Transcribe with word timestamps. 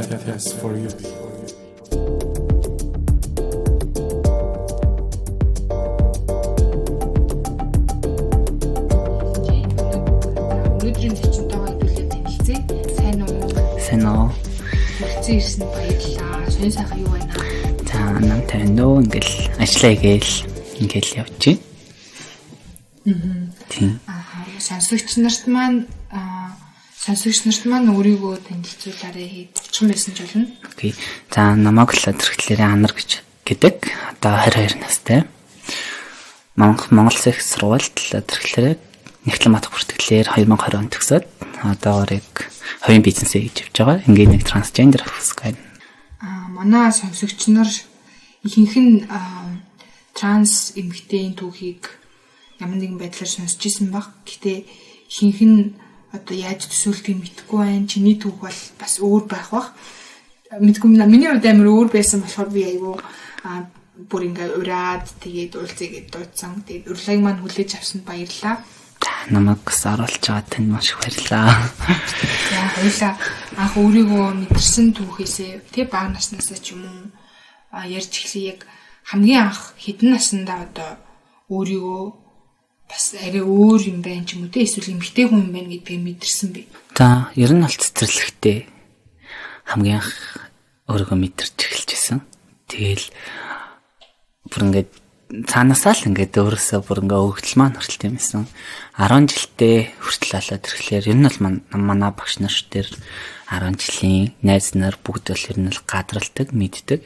Yes 0.00 0.52
for 0.56 0.72
you. 0.72 0.88
Өнөөдрийн 10.80 11.14
зочинтойгоо 11.20 11.68
хэлүүлээ 11.76 12.06
танилцъя. 12.08 12.58
Сайн 12.96 13.20
уу? 13.28 13.44
Сайн 13.76 14.04
уу? 14.08 14.32
Хүрэлцэн 14.96 15.36
ирсэнд 15.36 15.68
баярлалаа. 15.68 16.48
Сонь 16.48 16.72
сайхан 16.72 16.98
юу 17.04 17.12
байна? 17.12 17.34
За 17.84 18.00
нам 18.24 18.40
тариндөө 18.48 19.04
ингээл 19.04 19.32
ажиллаа 19.60 19.94
гээл 20.00 20.32
ингээл 20.80 21.16
явж 21.20 21.44
байна. 21.44 21.60
Тийм. 23.68 24.00
Аа, 24.08 24.48
сонсогч 24.64 25.20
нарт 25.20 25.44
маань 25.44 25.84
аа 26.08 26.56
сонсогч 27.04 27.44
нарт 27.44 27.68
маань 27.68 27.92
өөрийгөө 27.92 28.48
танилцуулаарай. 28.48 29.52
Хичхэн 29.80 29.96
байсан 29.96 30.12
ч 30.12 30.20
болно. 30.20 30.46
Окей. 30.68 30.92
За 31.32 31.56
намайг 31.56 31.96
л 31.96 32.04
тэрхлээрээ 32.04 32.68
анар 32.68 32.92
гэж 32.92 33.24
гэдэг. 33.48 33.76
Одоо 34.20 34.36
22 34.36 34.76
настай. 34.76 35.24
Монгол 36.52 36.92
Монгол 36.92 37.16
Улсын 37.16 37.40
сургуульд 37.40 37.96
тэрхлээрээ 37.96 38.76
нэгтлэн 39.24 39.52
матх 39.56 39.72
бүртгэлээр 39.72 40.36
2020 40.36 40.76
онд 40.76 40.92
төгсөөд 40.92 41.24
одоогоор 41.64 42.12
яг 42.12 42.52
хувийн 42.84 43.00
бизнесээ 43.00 43.40
хийж 43.40 43.56
явж 43.72 43.76
байгаа. 43.80 44.04
Ингээд 44.04 44.32
нэг 44.36 44.44
трансгендер 44.44 45.00
хэвсгэн. 45.00 45.56
Аа, 45.56 46.52
манай 46.52 46.92
сонсогч 46.92 47.48
нар 47.48 47.72
ихэнх 48.44 48.76
нь 48.76 49.08
транс 50.12 50.76
эмэгтэйн 50.76 51.40
түүхийг 51.40 51.88
ямар 52.60 52.76
нэгэн 52.76 53.00
байдлаар 53.00 53.32
сонсч 53.32 53.64
ирсэн 53.64 53.88
баг. 53.88 54.12
Гэтэ 54.28 54.68
ихэнх 55.08 55.40
нь 55.40 55.72
одоо 56.12 56.34
яаж 56.36 56.66
төсөөлтгийг 56.66 57.18
мэдэхгүй 57.20 57.58
байна. 57.58 57.86
Чиний 57.86 58.16
түүх 58.18 58.38
бол 58.42 58.58
бас 58.78 58.94
өөр 58.98 59.24
байх 59.30 59.50
бах. 59.50 59.68
Мэдгүй. 60.50 60.88
Миний 61.06 61.30
хувьд 61.30 61.46
амар 61.46 61.68
өөр 61.70 61.88
байсан 61.94 62.22
болохоор 62.22 62.50
би 62.50 62.62
айгүй 62.66 62.94
аа 63.46 63.70
бүр 64.10 64.22
ингээ 64.32 64.56
ураад 64.58 65.06
тэгээд 65.22 65.52
уулзъя 65.54 65.88
гэд 65.90 66.08
дуудсан. 66.10 66.64
Тэгээд 66.66 66.90
урлагийг 66.90 67.22
маань 67.22 67.42
хүлээж 67.42 67.70
авсанд 67.78 68.04
баярлалаа. 68.08 68.58
За 69.00 69.32
намайг 69.32 69.60
бас 69.64 69.84
оруулж 69.84 70.24
байгаа 70.24 70.44
танд 70.48 70.68
маш 70.72 70.90
их 70.90 70.98
баярлалаа. 70.98 71.52
За 72.50 72.60
хоёлаа 72.74 73.12
анх 73.60 73.74
өөрийгөө 73.76 74.26
мэдэрсэн 74.40 74.86
түүхээсээ 74.96 75.52
тэг 75.72 75.92
бага 75.92 76.16
наснасаа 76.16 76.58
ч 76.58 76.72
юм 76.72 76.88
уу 76.88 77.12
а 77.70 77.86
ярьж 77.86 78.12
эхлэе 78.16 78.56
яг 78.56 78.60
хамгийн 79.04 79.52
анх 79.52 79.76
хэдэн 79.76 80.10
наснда 80.16 80.54
одоо 80.64 80.90
өөрийгөө 81.52 82.02
бас 82.90 83.14
арай 83.14 83.40
өөр 83.46 83.80
юм 83.86 83.98
байна 84.02 84.26
ч 84.26 84.34
юм 84.34 84.44
уу 84.44 84.50
те 84.50 84.66
эсвэл 84.66 84.98
эмгтэй 84.98 85.30
хүн 85.30 85.46
юм 85.46 85.54
байна 85.54 85.70
гэдгийг 85.70 86.02
мэдэрсэн 86.02 86.50
би. 86.50 86.66
За 86.98 87.30
ер 87.38 87.54
нь 87.54 87.62
бол 87.62 87.70
цэцэрлэгтэй 87.70 88.66
хамгийн 89.70 90.02
анх 90.02 90.10
өөрийгөө 90.90 91.18
мэдэрч 91.22 91.54
эхэлжсэн. 91.54 92.18
Тэгэл 92.66 93.06
бүр 94.50 94.62
ингээд 94.66 94.90
цаанаасаа 95.30 95.94
л 95.94 96.08
ингээд 96.10 96.34
өөрөөсөө 96.34 96.80
бүр 96.82 97.06
ингээ 97.06 97.20
өгдөл 97.22 97.54
маань 97.62 97.78
хүртэл 97.78 98.10
юм 98.10 98.18
эсэн. 98.18 98.50
10 98.98 99.30
жилдээ 99.30 99.76
хүртэл 100.02 100.34
болоод 100.34 100.64
ирэхлээр 100.66 101.06
ер 101.06 101.18
нь 101.22 101.26
бол 101.30 101.38
манай 101.78 102.10
багш 102.10 102.42
нар 102.42 102.50
дээр 102.50 102.90
10 103.46 103.78
жилийн 103.78 104.34
найз 104.42 104.74
нар 104.74 104.98
бүгд 104.98 105.30
бол 105.30 105.46
ер 105.54 105.58
нь 105.62 105.70
бол 105.70 105.82
гадралдаг, 105.86 106.48
мэддэг. 106.50 107.00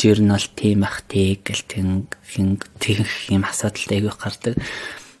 Чи 0.00 0.04
ер 0.08 0.24
нь 0.24 0.32
бол 0.32 0.48
тийм 0.56 0.80
ах 0.88 1.04
тэг 1.04 1.44
гэл 1.44 1.64
тэн 1.68 2.08
хин 2.24 2.56
тэгэх 2.80 3.28
юм 3.28 3.44
асуудалтай 3.44 4.00
айгүй 4.00 4.16
гардаг. 4.16 4.56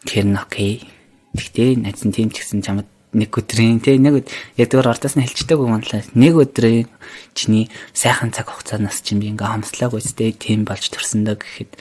Тэр 0.08 0.24
нь 0.24 0.40
окей. 0.40 0.88
Тэгтээ 1.36 1.84
найз 1.84 2.00
нь 2.00 2.16
тийм 2.16 2.32
ч 2.32 2.40
гэсэн 2.40 2.64
чамд 2.64 2.88
нэг 3.12 3.28
өдрийн 3.28 3.84
тий 3.84 4.00
нэг 4.00 4.24
ядгаар 4.56 4.96
ордоос 4.96 5.20
нь 5.20 5.24
хэлчихдэг 5.28 5.60
юм 5.60 5.76
лээ. 5.84 6.08
Нэг 6.16 6.34
өдрийн 6.40 6.88
чиний 7.36 7.68
сайхан 7.92 8.32
цаг 8.32 8.48
хугацаанаас 8.48 9.04
чинь 9.04 9.20
би 9.20 9.28
ингээ 9.28 9.52
хамслааг 9.52 9.92
үстэй 9.92 10.32
тийм 10.32 10.64
болж 10.64 10.88
төрсөндөө 10.88 11.36
гэхэд 11.36 11.72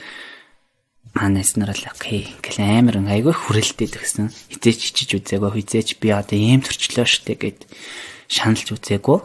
манайс 1.15 1.55
нар 1.55 1.71
л 1.71 1.85
окей 1.87 2.35
гэл 2.43 2.63
амар 2.63 2.99
айгүй 2.99 3.33
хүрэлтээд 3.33 3.93
гэсэн 3.95 4.27
хизээч 4.53 4.81
чиж 4.93 5.09
үзээгүй 5.17 5.51
хизээч 5.57 5.97
би 5.97 6.13
одоо 6.13 6.37
ийм 6.37 6.61
төрчлөө 6.61 7.07
штэ 7.07 7.33
гэд 7.35 7.59
шаналж 8.29 8.67
үзээгүй 8.75 9.19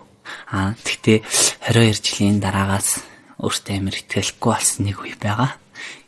а 0.55 0.73
тэгтээ 0.79 1.21
22 1.69 2.01
жилийн 2.01 2.39
дараагаас 2.41 3.05
өөртөө 3.43 3.75
амар 3.77 3.95
итгэлгүй 3.99 4.51
болсон 4.51 4.81
нэг 4.89 4.97
үе 5.05 5.15
байгаа 5.21 5.62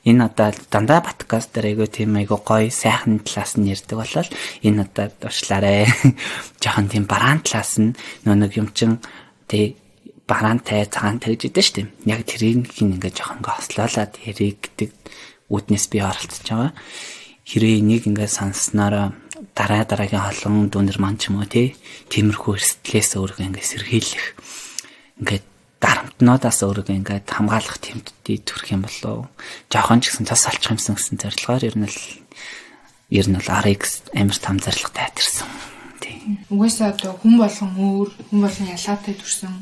энэ 0.05 0.25
одоо 0.29 0.53
дандаа 0.69 1.01
подкаст 1.01 1.57
дээр 1.57 1.73
айгүй 1.73 1.89
тийм 1.89 2.17
айгүй 2.21 2.41
гоё 2.45 2.69
сайхан 2.69 3.25
талаас 3.25 3.57
нь 3.57 3.73
ярьдаг 3.73 3.97
болол 3.99 4.29
энэ 4.61 4.85
одоо 4.85 5.07
дуршлаарэ 5.21 5.89
жоохон 6.63 6.89
тийм 6.93 7.05
бараан 7.09 7.41
талаас 7.41 7.81
нь 7.81 7.97
нөө 8.29 8.37
нэг 8.37 8.53
юм 8.61 8.69
чин 8.77 9.01
тэг 9.49 9.81
бараантай 10.29 10.85
цагаан 10.89 11.21
тэгж 11.21 11.53
идэв 11.53 11.65
штэ. 11.65 11.83
Яг 12.09 12.25
тэрийг 12.25 12.69
ингээ 12.81 13.13
жоохон 13.13 13.45
ингээ 13.45 13.57
хослоолаад 13.61 14.13
яриг 14.25 14.57
гэдэг 14.61 14.91
үүднээс 15.53 15.87
би 15.93 15.99
оролцож 16.01 16.49
байгаа. 16.49 16.73
Хэрвээ 17.45 17.81
энийг 17.85 18.09
ингээд 18.09 18.33
сонссноор 18.33 19.13
дараа 19.53 19.85
дараагийн 19.85 20.25
холон 20.25 20.73
дүнэр 20.73 20.97
ман 20.97 21.21
ч 21.21 21.29
юм 21.29 21.45
уу 21.45 21.49
тий 21.49 21.77
тиймэрхүү 22.09 22.57
эрсдлээс 22.57 23.21
өөрийгөө 23.21 23.49
ингээд 23.53 23.69
сэргийлэх. 23.69 24.25
Ингээд 25.21 25.45
дарамтнуудаас 25.83 26.59
өөрийгөө 26.63 26.97
ингээд 26.99 27.27
хамгаалах 27.31 27.79
тэмдэгтээ 27.83 28.39
төрөх 28.47 28.69
юм 28.75 28.83
болов 28.87 29.31
жоохон 29.73 30.01
ч 30.01 30.13
гэсэн 30.13 30.29
цас 30.29 30.47
алчих 30.47 30.71
юмсан 30.75 30.95
гэсэн 30.97 31.19
зорилгоор 31.19 31.63
ер 31.65 31.77
нь 31.79 31.89
л 31.89 31.99
ер 33.11 33.27
нь 33.29 33.37
бол 33.39 33.51
RX 33.63 34.11
амар 34.15 34.39
том 34.39 34.57
зорилготой 34.59 35.05
атэрсэн. 35.07 35.49
Тий. 36.01 36.17
Угаасаа 36.51 36.97
одоо 36.97 37.15
хүн 37.21 37.37
болгон 37.39 37.73
өөр, 37.77 38.09
хүн 38.31 38.41
болгон 38.41 38.73
ялгаатай 38.73 39.15
төрсөн. 39.15 39.55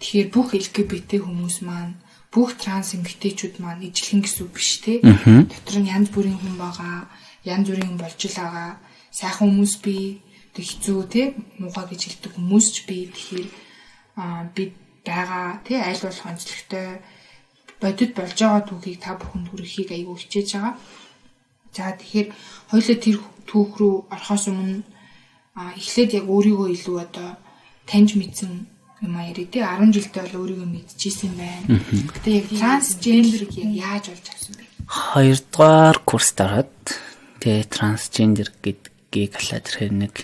Тэгэхээр 0.00 0.28
бүх 0.32 0.48
LGBT 0.56 1.20
хүмүүс 1.20 1.60
маань 1.62 2.00
бүх 2.32 2.56
транс 2.56 2.96
эмэгтэйчүүд 2.96 3.60
маань 3.60 3.84
ижлэхэн 3.90 4.24
гэсэн 4.24 4.42
үг 4.48 4.52
биш 4.56 4.80
те. 4.80 5.02
Дотор 5.04 5.76
нь 5.82 5.92
янз 5.92 6.08
бүрийн 6.14 6.38
хүн 6.40 6.56
байгаа, 6.56 7.10
янз 7.44 7.66
бүрийн 7.68 8.00
болж 8.00 8.16
л 8.16 8.38
байгаа. 8.38 8.80
Сайхан 9.12 9.50
хүмүүс 9.50 9.74
би 9.84 10.22
тэг 10.54 10.64
хэцүү 10.64 10.98
те 11.10 11.22
муухай 11.58 11.86
гэж 11.90 12.00
хэлдэг 12.06 12.32
хүмүүс 12.38 12.66
ч 12.70 12.76
би 12.86 12.96
тэгэхээр 13.10 13.48
аа 14.18 14.46
би 14.54 14.72
байгаа 15.10 15.60
те 15.66 15.74
аль 15.82 15.98
болох 15.98 16.26
онцлогтой 16.26 16.88
бодит 17.80 18.14
болж 18.14 18.36
байгаа 18.38 18.62
түүхийг 18.68 18.98
та 19.02 19.18
бүхэнд 19.18 19.48
хүрэхийг 19.50 19.90
аягүй 19.90 20.16
хичээж 20.20 20.48
байгаа. 20.54 20.74
За 21.74 21.94
тэгэхээр 21.98 22.28
хоёулаа 22.70 22.98
тэр 22.98 23.16
түүх 23.46 23.70
рүү 23.78 23.94
орохоос 24.14 24.44
өмнө 24.50 24.82
эхлээд 25.76 26.10
яг 26.18 26.26
өөрийгөө 26.30 26.68
илүү 26.76 26.96
одоо 27.00 27.28
таньж 27.86 28.14
мэдсэн 28.14 28.52
юм 29.02 29.14
а 29.16 29.24
ярив 29.24 29.48
тий 29.50 29.64
10 29.64 29.94
жилдээ 29.96 30.22
бол 30.28 30.40
өөрийгөө 30.44 30.68
мэдчихсэн 30.68 31.32
байна. 31.34 31.80
Гэтэ 32.14 32.30
яг 32.36 32.46
трансгендерг 32.52 33.52
яаж 33.56 34.04
олж 34.12 34.26
авсан 34.28 34.54
бэ? 34.60 34.64
Хоёрдугаар 34.86 35.98
курст 36.04 36.36
ороод 36.40 36.76
тэгээ 37.40 37.64
трансгендер 37.72 38.48
гэдгийг 38.60 39.32
алаад 39.40 39.66
ирэхээр 39.66 39.94
нэг 39.94 40.14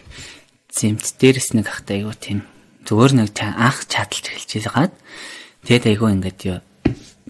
зэмт 0.68 1.04
дээрс 1.16 1.56
нэг 1.56 1.66
ахтай 1.72 2.04
айгу 2.04 2.12
тийм 2.12 2.44
зүгээр 2.86 3.12
нэг 3.18 3.28
анх 3.42 3.78
чадалж 3.90 4.24
эхэлж 4.30 4.50
байгаад 4.70 4.94
тэгээд 5.66 5.84
айгу 5.90 6.06
ингээд 6.06 6.40
юу 6.46 6.58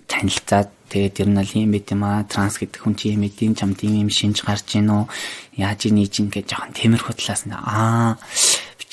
танилцаад 0.06 0.68
тэгээд 0.92 1.20
ер 1.24 1.28
нь 1.32 1.40
л 1.40 1.52
юм 1.56 1.72
байт 1.72 1.88
юм 1.90 2.02
аа 2.04 2.22
транс 2.28 2.60
гэдэг 2.60 2.84
хүн 2.84 2.94
чи 2.94 3.16
юм 3.16 3.26
эдийн 3.26 3.58
чамд 3.58 3.80
юм 3.82 4.12
шинж 4.12 4.44
гарч 4.44 4.76
ийн 4.76 4.92
үү 4.92 5.08
яаж 5.58 5.88
ийж 5.88 6.14
ин 6.20 6.28
гэж 6.30 6.46
жоохон 6.52 6.76
темирхүү 6.76 7.14
талаас 7.16 7.42
нь 7.48 7.56
аа 7.56 8.20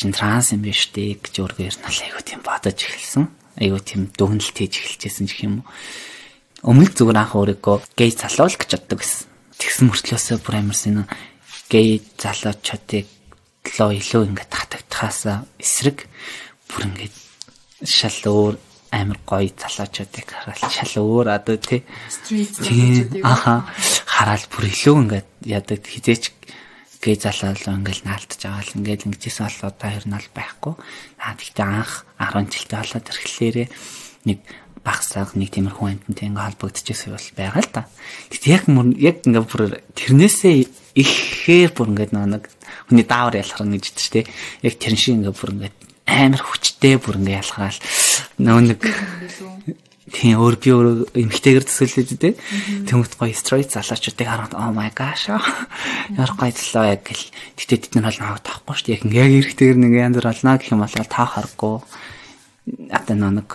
чин 0.04 0.12
транс 0.12 0.52
юм 0.52 0.68
биш 0.68 0.92
үү 0.92 1.16
гэж 1.16 1.36
өөргөө 1.40 1.64
ер 1.70 1.76
нь 1.80 1.88
айгуу 1.88 2.24
тийм 2.28 2.42
бодож 2.44 2.76
эхэлсэн. 2.76 3.32
Айгуу 3.56 3.80
тийм 3.80 4.12
дүгнэлт 4.12 4.52
хийж 4.52 4.74
эхэлчихсэн 4.84 5.32
гэх 5.32 5.48
юм. 5.48 5.56
Өмнө 6.60 6.92
зүгээр 6.92 7.24
анх 7.24 7.40
өөрийгөө 7.40 7.78
гей 7.96 8.12
залуул 8.12 8.52
гэж 8.52 8.72
боддог 8.84 9.00
гэсэн. 9.00 9.32
Тэгсэн 9.56 9.86
мөртлөөсөө 9.88 10.38
бүр 10.44 10.56
амарсан 10.60 11.08
гей 11.72 12.04
залуучуудыг 12.20 13.08
лоо 13.80 13.92
илүү 13.96 14.28
ингээд 14.28 14.52
татагдахаас 14.52 15.48
эсрэг 15.56 16.04
бүр 16.74 16.84
ингээд 16.90 17.16
шал 17.86 18.20
өөр 18.26 18.56
амар 18.94 19.20
гоё 19.26 19.50
залуучуудыг 19.54 20.28
хараад 20.30 20.62
шал 20.74 20.94
өөр 21.02 21.28
одоо 21.34 21.58
тий. 21.58 21.82
Аха 23.22 23.66
хараад 24.06 24.46
бүр 24.50 24.70
илүү 24.70 24.96
ингээд 25.06 25.30
ядаг 25.46 25.82
хизээч 25.86 26.34
гээ 27.04 27.18
залуулаа 27.20 27.78
ингээл 27.78 28.06
наалтж 28.08 28.42
байгаа 28.42 28.64
л 28.64 28.78
ингээл 28.80 29.08
ингэжсэн 29.12 29.46
бол 29.50 29.70
одоо 29.70 29.88
хоёр 29.90 30.06
нь 30.08 30.16
бол 30.16 30.30
байхгүй. 30.38 30.74
Аа 31.20 31.34
тэгтээ 31.36 31.66
анх 31.68 31.94
10 32.22 32.54
жилдээ 32.54 32.80
болоод 32.80 33.10
ирэхлээрээ 33.12 33.68
нэг 34.30 34.40
багсаг 34.84 35.36
нэг 35.36 35.50
тиймэрхүү 35.52 35.88
амтантай 35.90 36.28
ингээ 36.32 36.48
холбогдчихсэн 36.48 37.12
бол 37.12 37.30
байгаа 37.36 37.64
л 37.64 37.72
та. 37.76 37.82
Тэгтээ 38.32 38.56
яг 38.56 38.66
мөр 38.72 38.88
яг 39.00 39.18
ингээ 39.28 39.44
бүр 39.44 39.64
тэрнээсээ 40.00 40.56
ихээр 40.96 41.72
бүр 41.76 41.88
ингээ 41.92 42.10
нэг 42.14 42.48
хүний 42.88 43.04
даавар 43.08 43.40
ялхар 43.40 43.68
гэж 43.68 43.86
дээ. 44.00 44.26
Яг 44.64 44.74
тэрэн 44.80 45.00
шиг 45.00 45.16
ингээ 45.20 45.36
бүр 45.36 45.52
ингээ 45.60 45.72
амар 46.08 46.42
хүчтэй 46.44 47.00
бүр 47.00 47.20
ингээ 47.20 47.40
ялхаал 47.42 47.80
нөө 48.40 48.60
нэг 48.74 48.82
Тийм 50.14 50.38
өөр 50.38 50.56
би 50.62 50.70
өөр 50.70 50.88
эмхтэйгэр 51.16 51.66
төсөөлөд 51.66 52.22
дээ. 52.22 52.38
Тэмүүт 52.86 53.18
гоё 53.18 53.34
стройт 53.34 53.74
залуучуудыг 53.74 54.28
хараад 54.30 54.54
oh 54.54 54.70
my 54.70 54.94
gosh. 54.94 55.34
Яар 55.34 56.32
гоё 56.38 56.54
төлөө 56.54 56.86
яг 56.86 57.02
гэл. 57.02 57.34
Гэтэ 57.58 57.90
тэд 57.90 57.94
нар 57.98 58.14
бол 58.14 58.22
наваг 58.22 58.46
тахгүй 58.46 58.76
шүү 58.78 58.88
дээ. 58.94 59.10
Яг 59.10 59.32
эргэтэйгэр 59.42 59.80
нэг 59.82 59.94
янз 59.98 60.16
бүр 60.22 60.30
олно 60.30 60.54
гэх 60.62 60.70
юм 60.70 60.86
бол 60.86 60.94
таа 60.94 61.26
харахгүй. 61.26 61.82
одоо 62.94 63.16
нэг 63.18 63.50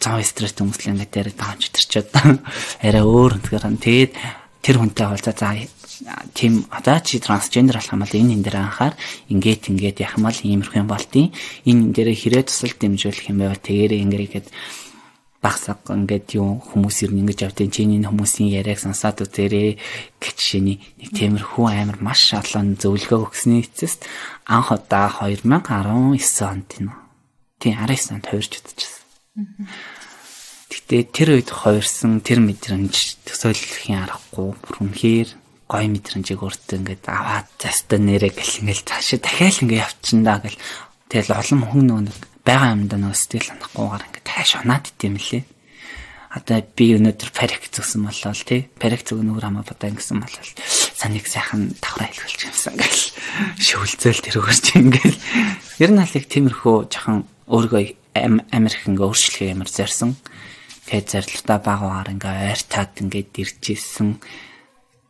зам 0.00 0.22
стресс 0.22 0.54
хүмүүсл 0.54 0.92
ингээд 0.92 1.12
дээр 1.12 1.30
даанч 1.34 1.72
төрчөөд 1.72 2.08
арай 2.86 3.02
өөр 3.02 3.40
үнээр 3.40 3.64
тэгээд 3.80 4.12
тэр 4.62 4.76
хүнтэй 4.78 5.06
уулзаа 5.08 5.34
за 5.34 5.56
тийм 6.34 6.66
одоо 6.70 7.00
чи 7.00 7.18
трансгендер 7.18 7.76
болох 7.76 7.92
юм 7.92 8.02
бол 8.04 8.14
энэ 8.14 8.32
энэ 8.36 8.44
дээр 8.44 8.56
анхаар 8.60 8.94
ингээд 9.32 9.62
ингээд 9.70 9.98
яхам 10.04 10.22
бол 10.28 10.38
иймэрхүү 10.38 10.80
юм 10.80 10.88
болтیں۔ 10.88 11.32
Энэ 11.64 11.80
энэ 11.88 11.94
дээр 11.94 12.08
хэрэг 12.12 12.46
тусал 12.48 12.74
дэмжүүлэх 12.76 13.30
юм 13.32 13.38
байвал 13.40 13.62
тэгээрээ 13.62 14.04
ингэгээд 14.04 14.46
багсаг 15.46 15.78
ингээд 15.86 16.36
юу 16.36 16.58
хүмүүс 16.58 17.06
ирнэ 17.06 17.20
ингэж 17.22 17.38
явдیں۔ 17.46 17.70
Чиний 17.70 18.02
хүмүүсийн 18.02 18.50
яриаг 18.50 18.80
сонсоод 18.82 19.22
үзээрэй 19.24 19.78
гэж 20.18 20.36
шиний 20.36 20.82
нэг 20.98 21.10
темирхүү 21.14 21.66
амар 21.70 21.98
маш 22.02 22.34
олон 22.34 22.74
зөвлөгөө 22.74 23.30
өгсөний 23.30 23.62
эцэст 23.62 24.04
анх 24.50 24.74
удаа 24.74 25.12
2019 25.22 26.42
онд 26.42 26.66
тийм. 26.66 26.90
Тийм 27.62 27.74
19 27.78 28.18
онд 28.18 28.26
хувирч 28.26 28.52
удажсэн. 28.58 29.06
Гэтэ 30.66 30.96
тэр 31.14 31.28
үед 31.38 31.50
хувирсан 31.52 32.20
тэр 32.26 32.42
мэдрэмж 32.42 33.22
төсөөлөх 33.22 33.86
юм 33.86 34.02
аргагүй. 34.02 34.50
Бүр 34.50 34.76
үнэхээр 34.82 35.30
гоё 35.66 35.86
мэдрэмжийг 35.90 36.40
өөртөө 36.46 36.78
ингээд 36.78 37.04
аваад 37.10 37.50
заста 37.58 37.98
нэрээ 37.98 38.32
гэл 38.38 38.62
ингээд 38.62 38.86
цаашаа 38.86 39.18
дахиад 39.18 39.62
ингээд 39.66 39.82
явчихна 39.82 40.38
гэл. 40.38 40.62
Тэгэл 41.10 41.34
олон 41.34 41.60
хүн 41.66 41.86
нэг 42.06 42.18
байгаа 42.46 42.78
юмдаа 42.78 42.98
нөгөө 43.02 43.18
сэтгэл 43.18 43.50
ханахгүйгээр 43.50 44.06
ингээд 44.06 44.26
тааш 44.30 44.50
унаад 44.62 44.86
идэм 44.94 45.18
лээ. 45.18 45.42
Одоо 46.36 46.58
би 46.62 46.84
өнөөдөр 46.94 47.30
парик 47.34 47.66
зүгсэн 47.66 48.06
болол 48.06 48.42
тий. 48.46 48.68
Парик 48.78 49.02
зүг 49.02 49.24
нүүр 49.24 49.42
хамаа 49.42 49.66
бодаа 49.66 49.90
гэсэн 49.90 50.20
болол. 50.20 50.50
Саныг 50.94 51.26
сайхан 51.26 51.74
давхраа 51.80 52.12
хэлүүлж 52.12 52.40
юмсан 52.46 52.74
гэл. 52.76 53.02
Шүүлзэл 53.56 54.20
тэрүүгээр 54.20 54.60
чи 54.60 54.72
ингээд 54.76 55.16
ер 55.80 55.90
нь 55.90 56.02
алиг 56.02 56.28
тиймэрхүү 56.28 56.76
жоохон 56.92 57.24
өөрийгөө 57.48 57.82
амирх 58.52 58.84
ингээ 58.84 59.06
өөрчлөхөө 59.08 59.48
ямар 59.48 59.70
зорьсон. 59.70 60.12
Тэгээд 60.92 61.08
зорилтоо 61.08 61.58
багаар 61.64 62.12
ингээ 62.12 62.52
ойртаад 62.52 62.92
ингээд 63.00 63.32
иржсэн 63.40 64.20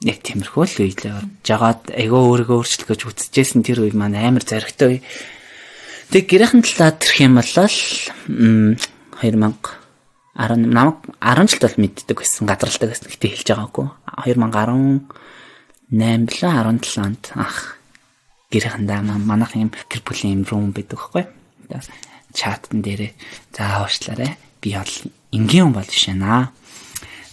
яг 0.04 0.18
тиймэрхүү 0.20 0.64
л 0.64 0.80
орж 0.84 1.00
жагаад 1.46 1.88
айгаа 1.96 2.22
өөрийгөө 2.28 2.56
өөрчлөх 2.60 2.88
гэж 2.92 3.00
үтсэжсэн 3.08 3.64
тэр 3.64 3.86
үе 3.86 3.96
маань 3.96 4.20
амар 4.20 4.44
зоригтой. 4.44 5.00
Тэг 6.12 6.24
гэрээхэн 6.28 6.60
талаа 6.60 6.92
тэрх 6.92 7.16
юм 7.24 7.40
бол 7.40 7.48
2000 7.48 8.76
10 10.36 10.68
намайг 10.68 11.00
10 11.24 11.48
жилд 11.48 11.64
бол 11.64 11.80
мэддэг 11.80 12.16
байсан 12.20 12.44
гадралдаг 12.44 12.92
байсан. 12.92 13.08
Гэтээ 13.08 13.30
хэлж 13.40 13.48
байгаагүй. 13.56 13.88
2018 14.28 15.08
билүү 16.28 16.50
17 16.52 17.00
онд 17.00 17.24
ах 17.40 17.80
гэрээхэндээ 18.52 19.00
манайх 19.00 19.56
юм 19.56 19.72
гэр 19.72 20.02
бүлийн 20.04 20.44
юм 20.44 20.44
рум 20.44 20.76
байдаг 20.76 21.00
байхгүй. 21.00 21.24
Чатн 22.36 22.84
дээрээ 22.84 23.12
за 23.56 23.80
уушлаарэ 23.80 24.36
би 24.60 24.76
бол 24.76 24.94
энгийн 25.32 25.72
хүн 25.72 25.76
бол 25.80 25.88
биш 25.88 26.04
ээ 26.12 26.20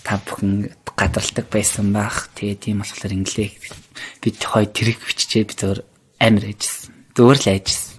та 0.03 0.19
бүхэн 0.19 0.69
гадралдаг 0.95 1.47
байсан 1.49 1.91
байх. 1.95 2.29
Тэгээ 2.35 2.57
тийм 2.59 2.83
болохоор 2.83 3.13
инглээ 3.17 3.49
бид 4.21 4.37
хоёр 4.43 4.69
тэрэг 4.69 4.99
биччихээ 5.01 5.47
би 5.49 5.53
зөвөр 5.57 5.79
амар 6.19 6.45
ээжсэн. 6.53 6.91
Зөвөр 7.17 7.37
л 7.39 7.47
ээжсэн. 7.49 7.91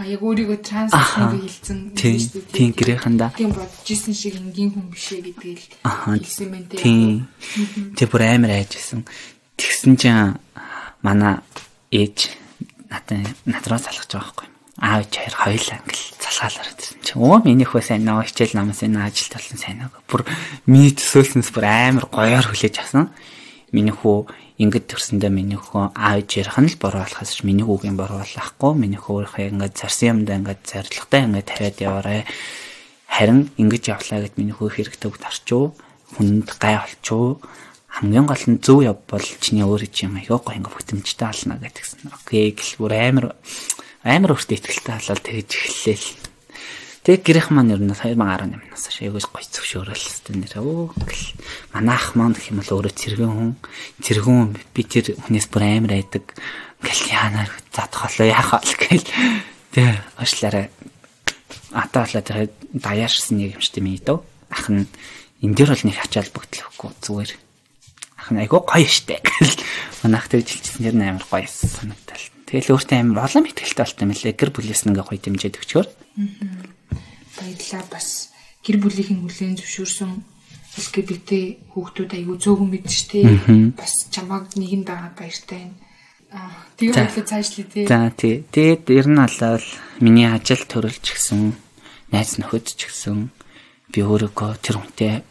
Аа 0.00 0.06
яг 0.08 0.20
өөрийгөө 0.24 0.58
транслейт 0.64 1.40
хэлсэн 1.44 1.78
шүү 1.96 2.44
дээ. 2.48 2.56
Тийм 2.56 2.70
гэрээхэндээ. 2.76 3.30
Тийм 3.36 3.52
бодож 3.52 3.88
исэн 3.88 4.14
шиг 4.16 4.36
энгийн 4.40 4.72
хүн 4.72 4.86
биш 4.92 5.06
ээ 5.12 5.24
гэдгээл 5.28 5.64
хэлсэн 5.84 6.48
мэн 6.48 6.64
дээ. 6.68 6.80
Тийм. 6.80 7.28
Тэг 7.96 8.08
бүр 8.08 8.22
амар 8.24 8.52
ээжсэн. 8.64 9.04
Тэгсэн 9.60 9.92
чинь 10.00 10.40
манай 11.04 11.40
ээж 11.92 12.32
надад 12.88 13.28
надраа 13.44 13.80
залгаж 13.80 14.08
байгаа 14.08 14.24
байхгүй 14.24 14.59
аав 14.80 15.04
чаар 15.12 15.34
хоёул 15.36 15.68
англ 15.76 16.00
залгаалаар 16.16 16.68
ирсэн 16.72 16.98
чи 17.04 17.12
өө 17.20 17.44
миний 17.44 17.68
хөө 17.68 17.82
сайн 17.84 18.08
нөө 18.08 18.32
хичээл 18.32 18.56
намаас 18.56 18.80
энэ 18.80 19.04
ажил 19.04 19.28
талсан 19.28 19.60
сайн 19.60 19.78
аа 19.84 19.92
бүр 20.08 20.24
миний 20.64 20.92
төсөөлснөөс 20.96 21.52
бүр 21.52 21.64
амар 21.68 22.08
гоёор 22.08 22.48
хүлээж 22.48 22.80
авсан. 22.80 23.12
Миний 23.76 23.92
хөө 23.92 24.32
ингэж 24.60 24.84
төрсөндөө 24.88 25.30
миний 25.30 25.60
хөө 25.60 25.92
аав 25.92 26.24
чаарх 26.28 26.56
нь 26.60 26.72
л 26.72 26.80
бороо 26.80 27.04
болохоос 27.04 27.44
миний 27.44 27.64
хүүгийн 27.64 27.96
бороо 28.00 28.24
болохгүй. 28.24 28.72
Миний 28.76 29.00
хөөхөө 29.00 29.52
ингэж 29.52 29.72
зарсан 29.76 30.24
юмдаа 30.24 30.36
ингэж 30.40 30.60
зоригтой 30.64 31.20
ингэж 31.28 31.46
тавиад 31.48 31.78
яваарэ. 31.80 32.24
Харин 33.08 33.52
ингэж 33.60 33.84
явлаа 33.94 34.20
гэд 34.24 34.36
миний 34.40 34.56
хөө 34.56 34.80
хэрэгтэй 34.80 35.08
үг 35.08 35.18
тарчуу 35.20 35.76
хүнд 36.16 36.48
гай 36.58 36.76
олчуу. 36.82 37.40
Хамгийн 37.90 38.26
гол 38.26 38.44
нь 38.46 38.62
зөв 38.62 38.82
явбал 38.86 39.26
чиний 39.42 39.66
өөрөө 39.66 39.90
юм 40.06 40.18
аяга 40.18 40.38
гоо 40.38 40.54
ингэ 40.54 40.70
бүтэмжтэй 40.70 41.26
ална 41.26 41.58
гэдгсэн. 41.58 42.10
Окей 42.14 42.54
гэл 42.54 42.78
бүр 42.78 42.92
амар 42.94 43.26
амар 44.04 44.32
өөртөө 44.32 44.56
ихтгэлтэй 44.56 44.94
халаад 44.96 45.20
тэгж 45.20 45.50
эхэллээ 45.60 45.98
л. 46.00 46.08
Тэг 47.04 47.24
гэрэх 47.24 47.48
маань 47.52 47.72
ер 47.72 47.80
нь 47.80 47.92
2018 47.92 48.60
нас 48.72 48.84
шээгөөс 48.92 49.28
гоё 49.28 49.44
зөвшөөрөл 49.44 49.96
хэвээр 49.96 50.36
нэр 50.40 50.54
өө 50.60 51.00
гэл. 51.04 51.28
Манайх 51.72 52.12
маань 52.16 52.36
гэх 52.36 52.52
юм 52.52 52.60
бол 52.60 52.80
өөрөө 52.80 52.92
цэргэн 52.96 53.32
хүн. 53.32 53.52
Цэргэн 54.04 54.56
би 54.72 54.82
тэр 54.84 55.16
хүнээс 55.16 55.48
бүр 55.48 55.64
амар 55.64 55.96
айдаг. 55.96 56.24
Гэл 56.80 57.04
яанаар 57.12 57.50
задах 57.72 58.04
болоо 58.04 58.28
яах 58.28 58.50
вэ 58.52 58.76
гэл. 58.84 59.08
Тэг 59.72 59.96
ошлаараа 60.20 60.66
атаа 61.72 62.04
болоо 62.04 62.20
тэр 62.24 62.38
даяарсан 62.72 63.36
нэг 63.36 63.56
юм 63.56 63.64
штэ 63.64 63.80
миний 63.80 64.00
дөө. 64.00 64.20
Ах 64.52 64.68
нь 64.68 64.84
энэ 65.44 65.56
дээр 65.56 65.72
бол 65.76 65.84
нэг 65.88 65.96
ачаал 66.04 66.32
бүгдлэхгүй 66.36 66.90
зүгээр. 67.00 67.32
Ах 68.20 68.28
нь 68.32 68.40
айгуу 68.44 68.64
гоё 68.64 68.88
штэ 68.88 69.24
гэл. 69.24 69.56
Манайх 70.04 70.28
тэр 70.28 70.44
жилчсэн 70.44 70.84
тэр 70.84 70.96
амар 71.00 71.24
гоё 71.24 71.48
санагдал. 71.48 72.39
Тэгэл 72.50 72.74
өөртөө 72.74 72.98
амар 72.98 73.30
олон 73.30 73.46
ихтгэлтэй 73.46 73.78
болт 73.86 74.02
юм 74.02 74.10
лээ. 74.10 74.34
Гэр 74.34 74.50
бүлээс 74.50 74.82
нь 74.82 74.90
ингээ 74.90 75.06
гоё 75.06 75.20
дэмжиж 75.22 75.54
өгчөөр. 75.54 75.86
Баярлалаа 77.38 77.84
бас 77.94 78.34
гэр 78.66 78.76
бүлийнх 78.82 79.10
нь 79.14 79.22
хүлээн 79.22 79.54
зөвшөөрсөн 79.54 80.10
LGBT 80.74 81.30
хүүхдүүд 81.70 82.10
аягүй 82.10 82.36
зөөгөн 82.42 82.70
мэдчихтэй. 82.74 83.22
Бас 83.78 84.10
чамаг 84.10 84.50
нэгэн 84.58 84.82
дагаад 84.82 85.14
баяртай 85.14 85.70
байна. 85.70 85.78
Аа 86.34 86.66
тэгээ 86.74 86.94
хоёлоо 86.94 87.26
цаашлаа 87.30 87.66
тий. 87.70 87.86
За 87.86 88.10
тий. 88.10 88.34
Тэгээд 88.50 88.84
ер 88.98 89.06
нь 89.06 89.22
алал 89.22 89.66
миний 90.02 90.26
ажил 90.26 90.62
төрөлж 90.66 91.06
гисэн 91.06 91.54
найз 92.10 92.38
нөхөд 92.38 92.66
ч 92.66 92.90
гэсэн 92.90 93.30
би 93.94 93.98
өөрөөгөө 94.02 94.50
тэр 94.62 94.78
хүнтэй 94.78 95.22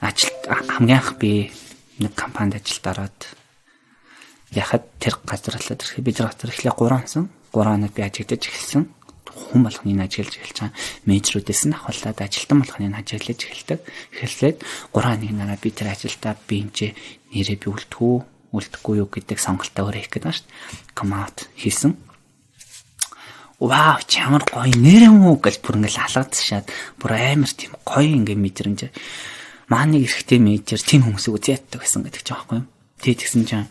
ажил 0.00 0.32
хамгийн 0.48 1.00
анх 1.00 1.16
би 1.20 1.52
нэг 2.00 2.12
компанид 2.16 2.60
ажилд 2.60 2.84
ороод 2.88 3.20
яхад 4.52 4.84
тэр 5.00 5.16
газар 5.24 5.56
л 5.56 5.68
тэр 5.72 6.00
бид 6.04 6.20
нар 6.20 6.32
газар 6.32 6.52
эхлээ 6.52 6.76
3 6.76 7.00
онсон 7.00 7.24
3 7.52 7.72
хоног 7.72 7.92
би 7.92 8.02
ажиглаж 8.04 8.42
эхэлсэн. 8.48 8.84
Хүн 9.32 9.64
болгоныг 9.64 10.04
ажиглаж 10.04 10.36
эхэлж 10.36 10.58
байгаа. 10.60 10.76
Менежерүүдээс 11.08 11.62
нь 11.68 11.76
ахвалаад 11.76 12.18
ажилтан 12.20 12.58
болгоныг 12.60 12.96
ажиглаж 13.00 13.40
эхэлдэг. 13.48 13.80
Эхэллээд 14.12 14.58
3 14.92 14.92
хоногийн 14.92 15.40
дараа 15.40 15.56
би 15.56 15.68
тэр 15.72 15.88
ажилдаа 15.92 16.36
би 16.48 16.68
энэ 16.68 16.92
нэрээ 17.32 17.58
би 17.60 17.68
үлдэхүү 17.72 18.14
үлдэхгүй 18.52 18.94
юу 19.00 19.08
гэдэг 19.08 19.38
сонголтоо 19.40 19.88
өөрөө 19.88 20.00
хийх 20.04 20.12
гэдэг 20.12 20.28
байна 20.28 20.36
шүү 20.36 20.44
дээ. 20.44 20.92
Комаут 20.92 21.38
хийсэн 21.56 21.92
вау 23.62 23.98
чамар 24.04 24.42
гоё 24.44 24.68
нэр 24.68 25.08
юм 25.08 25.24
уу 25.30 25.38
гэж 25.38 25.62
бүр 25.62 25.80
ингээл 25.80 26.04
алгадчихад 26.04 26.66
бүр 26.98 27.10
амар 27.14 27.52
тийм 27.54 27.72
гоё 27.86 28.10
ингээ 28.10 28.36
мэдрэмж. 28.36 28.80
Мааны 29.70 30.02
эрэхтэй 30.02 30.42
менежер 30.42 30.82
тийм 30.82 31.06
хүмүүсийг 31.06 31.38
үзээддэг 31.38 31.80
гэсэн 31.80 32.02
гэдэг 32.04 32.22
ч 32.26 32.28
аахгүй 32.34 32.58
юм 32.60 32.66
тэгээд 32.98 33.20
тэгсэн 33.22 33.42
чинь 33.46 33.70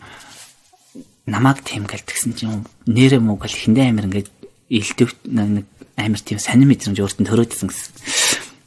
намайг 1.32 1.64
тийм 1.64 1.88
гэлтгсэн 1.88 2.36
чинь 2.36 2.68
нэрэ 2.84 3.16
мөг 3.24 3.48
л 3.48 3.56
ихэндээ 3.56 3.88
амир 3.88 4.06
ингээд 4.12 4.28
илдэв 4.68 5.10
нэг 5.32 5.66
амир 5.96 6.20
тийм 6.20 6.36
сонир 6.36 6.68
мэдрэмж 6.68 7.00
өөртөө 7.00 7.24
төрөөдсөн 7.24 7.68
гэсэн. 7.72 7.92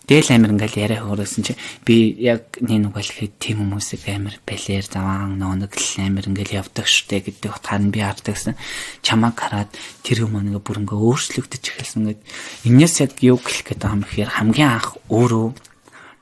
Дээл 0.05 0.38
амир 0.38 0.53
ингээл 0.53 0.86
яриа 0.86 1.01
хөрөөсөн 1.01 1.41
чи 1.41 1.53
би 1.81 2.13
яг 2.22 2.62
нэг 2.62 2.77
нүг 2.77 2.93
хэлэхэд 2.93 3.41
тийм 3.41 3.65
хүмүүсийг 3.65 4.05
амир 4.05 4.38
балер 4.45 4.86
заваан 4.86 5.41
нөө 5.41 5.65
нэг 5.65 5.74
л 5.74 5.98
амир 5.98 6.29
ингээл 6.29 6.62
явдаг 6.62 6.86
штэ 6.86 7.25
гэдэг 7.25 7.50
утгаар 7.50 7.81
нь 7.81 7.89
би 7.89 8.05
хардагсан. 8.05 8.53
Чамаг 9.01 9.34
хараад 9.34 9.74
тэр 10.05 10.29
юм 10.29 10.38
нэг 10.38 10.62
бүр 10.62 10.86
ингээ 10.86 11.01
өөрчлөгдөж 11.01 11.63
эхэлсэн 11.65 12.05
гэд. 12.05 12.22
Инээс 12.69 13.01
яг 13.01 13.17
юу 13.25 13.41
гэх 13.41 13.65
гээд 13.65 13.81
байгаа 13.81 13.98
юм 13.98 14.05
гэхээр 14.05 14.29
хамгийн 14.29 14.69
анх 14.77 14.93
өөрөө 15.10 15.48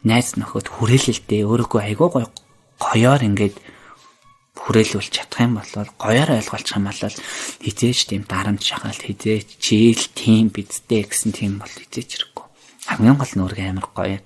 найз 0.07 0.39
нөхөд 0.39 0.67
хүрээлэлтэй 0.71 1.43
өөрөөгөө 1.43 1.81
айгуу 1.83 2.07
гоё 2.07 2.27
гоёор 2.79 3.19
ингээд 3.19 3.55
хүрээлүүлж 4.53 5.10
чадах 5.10 5.41
юм 5.41 5.57
бол 5.57 5.74
гоёор 5.98 6.29
ойлгуулчих 6.38 6.77
юм 6.77 6.86
бол 6.88 7.01
хизээч 7.65 8.00
тийм 8.10 8.24
дарамт 8.29 8.62
шахалт 8.62 9.01
хизээч 9.01 9.57
чийл 9.57 10.03
тийм 10.13 10.53
бидтэй 10.53 11.10
гэсэн 11.10 11.31
тийм 11.33 11.57
бол 11.57 11.74
хизээч 11.74 12.10
хэрэггүй. 12.13 12.45
Хамгийн 12.86 13.17
гол 13.17 13.33
өөргөө 13.33 13.67
амар 13.69 13.88
гоё. 13.89 14.19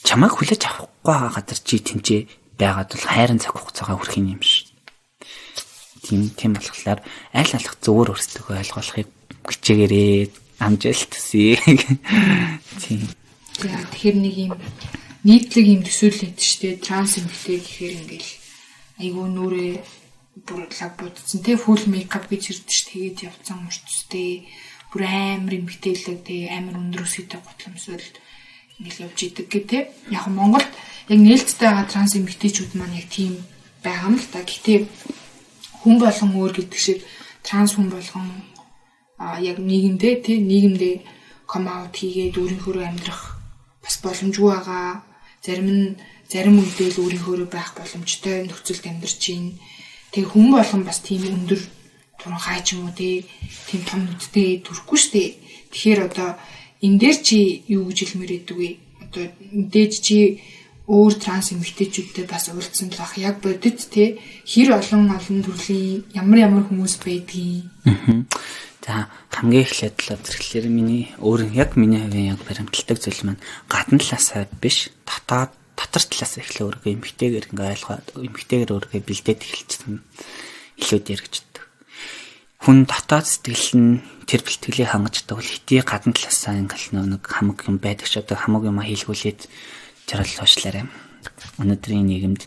Чамайг 0.00 0.32
хүлээж 0.32 0.62
авахгүй 0.64 1.16
газар 1.28 1.60
чи 1.60 1.76
тэнцээ 1.76 2.20
байгаад 2.56 2.88
бол 2.96 3.04
хайрын 3.04 3.40
цаг 3.40 3.52
хугацаагаа 3.56 4.00
хүрэх 4.00 4.16
юм 4.16 4.40
шиг. 4.40 4.72
Тийм 6.04 6.32
тийм 6.32 6.56
болохоор 6.56 7.04
аль 7.36 7.52
алах 7.52 7.76
зөвөр 7.84 8.16
өөрсдөө 8.16 8.56
ойлгуулахыг 8.64 9.08
хичээгээрээ 9.44 10.16
амжилт 10.64 11.12
хүсье. 11.12 11.60
Тийм. 12.80 13.08
Тэгэхээр 13.60 14.16
нэг 14.16 14.34
юм 14.40 14.52
нийтлэг 15.24 15.66
юм 15.68 15.82
төсөөлөл 15.84 16.32
өгдөө 16.32 16.48
штэ 16.48 16.80
транс 16.80 17.20
эмхтэй 17.20 17.60
гэхээр 17.60 17.94
ингээл 18.08 18.39
айгүй 19.00 19.26
нүрээ 19.32 19.74
бүр 20.46 20.68
лав 20.68 20.92
будсан 21.00 21.40
те 21.42 21.56
фул 21.56 21.82
мейкап 21.88 22.28
гэж 22.28 22.42
ирдэж 22.52 22.78
тэгээд 22.92 23.18
явцсан 23.28 23.58
мөрчтэй 23.64 24.46
бүр 24.92 25.02
амар 25.06 25.54
эмгтээлэг 25.58 26.18
тэгээ 26.26 26.54
амар 26.54 26.76
өндөр 26.78 27.02
өсгийтэй 27.06 27.40
гутламсвал 27.42 28.06
ингээл 28.80 29.04
явж 29.06 29.18
идэг 29.22 29.46
гэх 29.52 29.66
тээ. 29.70 29.82
Яг 30.10 30.26
Монголд 30.32 30.70
яг 31.12 31.18
нээлттэй 31.20 31.68
байгаа 31.68 31.86
транс 31.86 32.16
эмгтээчүүд 32.16 32.72
маань 32.74 32.96
яг 32.96 33.06
тийм 33.12 33.36
байгаа 33.84 34.08
юм 34.08 34.16
л 34.16 34.26
та. 34.32 34.40
Гэтэ 34.40 34.88
хүн 35.84 35.96
болгон 36.00 36.32
өөр 36.32 36.52
гэдэг 36.56 36.80
шиг 36.80 36.98
транс 37.44 37.76
хүн 37.76 37.92
болгон 37.92 38.26
а 39.20 39.36
яг 39.38 39.60
нийгэмдээ 39.60 40.14
тий 40.24 40.38
нийгэмдээ 40.40 40.94
ком 41.44 41.68
аут 41.68 41.94
хийгээд 42.00 42.40
өөрийнхөө 42.40 42.88
амьдрах 42.88 43.36
бас 43.84 43.94
боломжгүй 44.00 44.48
байгаа. 44.48 45.04
Зарим 45.44 45.68
нь 45.68 45.86
зарим 46.30 46.62
үедээ 46.62 46.88
л 46.94 47.02
өөрийнхөө 47.02 47.50
байх 47.50 47.74
боломжтой 47.74 48.46
нөхцөлд 48.46 48.86
амьдарч 48.86 49.18
байна. 49.18 49.58
Тэгээ 50.14 50.30
хүн 50.30 50.46
болгон 50.54 50.82
бас 50.86 50.98
тийм 51.02 51.26
өндөр 51.26 51.60
туран 52.22 52.38
хаа 52.38 52.62
ч 52.62 52.78
юм 52.78 52.86
уу 52.86 52.94
тий 52.94 53.26
тийм 53.66 53.82
том 53.82 54.00
нүдтэй 54.06 54.62
төрөхгүй 54.62 54.98
штэ. 54.98 55.24
Тэгэхээр 55.74 56.00
одоо 56.06 56.38
энэ 56.86 56.98
дээр 57.02 57.18
чи 57.18 57.66
юу 57.66 57.90
гэж 57.90 57.98
хэлмээр 58.14 58.32
идэг 58.46 58.56
вэ? 58.56 58.68
Одоо 59.10 59.24
мэдээж 59.50 59.92
чи 59.98 60.18
өөр 60.90 61.14
транс 61.22 61.54
эмэгтэйчүүдтэй 61.54 62.26
бас 62.26 62.50
уулзсан 62.50 62.90
л 62.90 62.98
бах 62.98 63.14
яг 63.18 63.38
бодит 63.42 63.78
те 63.90 64.18
хэр 64.46 64.74
олон 64.74 65.14
олон 65.14 65.38
төрлийн 65.46 66.06
ямар 66.14 66.38
ямар 66.50 66.64
хүмүүс 66.66 66.98
байдгийг. 67.02 67.70
За 68.80 69.06
хамгийн 69.30 69.66
эхлээд 69.68 69.96
л 70.02 70.18
зэрэглэр 70.18 70.66
миний 70.66 71.14
өөр 71.22 71.54
яг 71.54 71.78
миний 71.78 72.02
хувийн 72.02 72.34
яг 72.34 72.42
баримталдаг 72.42 72.98
зүйл 72.98 73.22
маань 73.22 73.42
гадна 73.70 74.02
талаасаа 74.02 74.50
биш 74.58 74.90
дотоод 75.06 75.54
дотор 75.80 76.04
талаас 76.04 76.36
эхлээ 76.36 76.64
өөргөө 76.68 76.92
эмэгтэйгээр 76.92 77.46
ингээ 77.56 77.72
ойлгоод 77.72 78.06
эмэгтэйгээр 78.20 78.70
өөргөө 78.76 79.00
бэлдээд 79.00 79.40
эхэлчихсэн 79.40 79.94
илүү 80.84 81.00
дэрэгждэг. 81.00 81.64
Хүн 82.60 82.84
дотоод 82.84 83.24
сэтгэл 83.24 83.72
нь 83.80 84.04
тэр 84.28 84.44
бэлтгэлийг 84.44 84.92
хангаж 84.92 85.24
бол 85.24 85.40
хитий 85.40 85.80
гадна 85.80 86.12
талаасаа 86.12 86.60
ингээл 86.60 87.00
нэг 87.00 87.24
хамаг 87.24 87.64
юм 87.64 87.80
байдаг 87.80 88.04
ч 88.04 88.20
одоо 88.20 88.36
хамаг 88.36 88.68
юм 88.68 88.84
хийлгүүлээд 88.84 89.48
жаргал 90.04 90.44
уушлаарай. 90.44 90.84
Өнөөдрийн 91.56 92.04
нийгэмд 92.04 92.44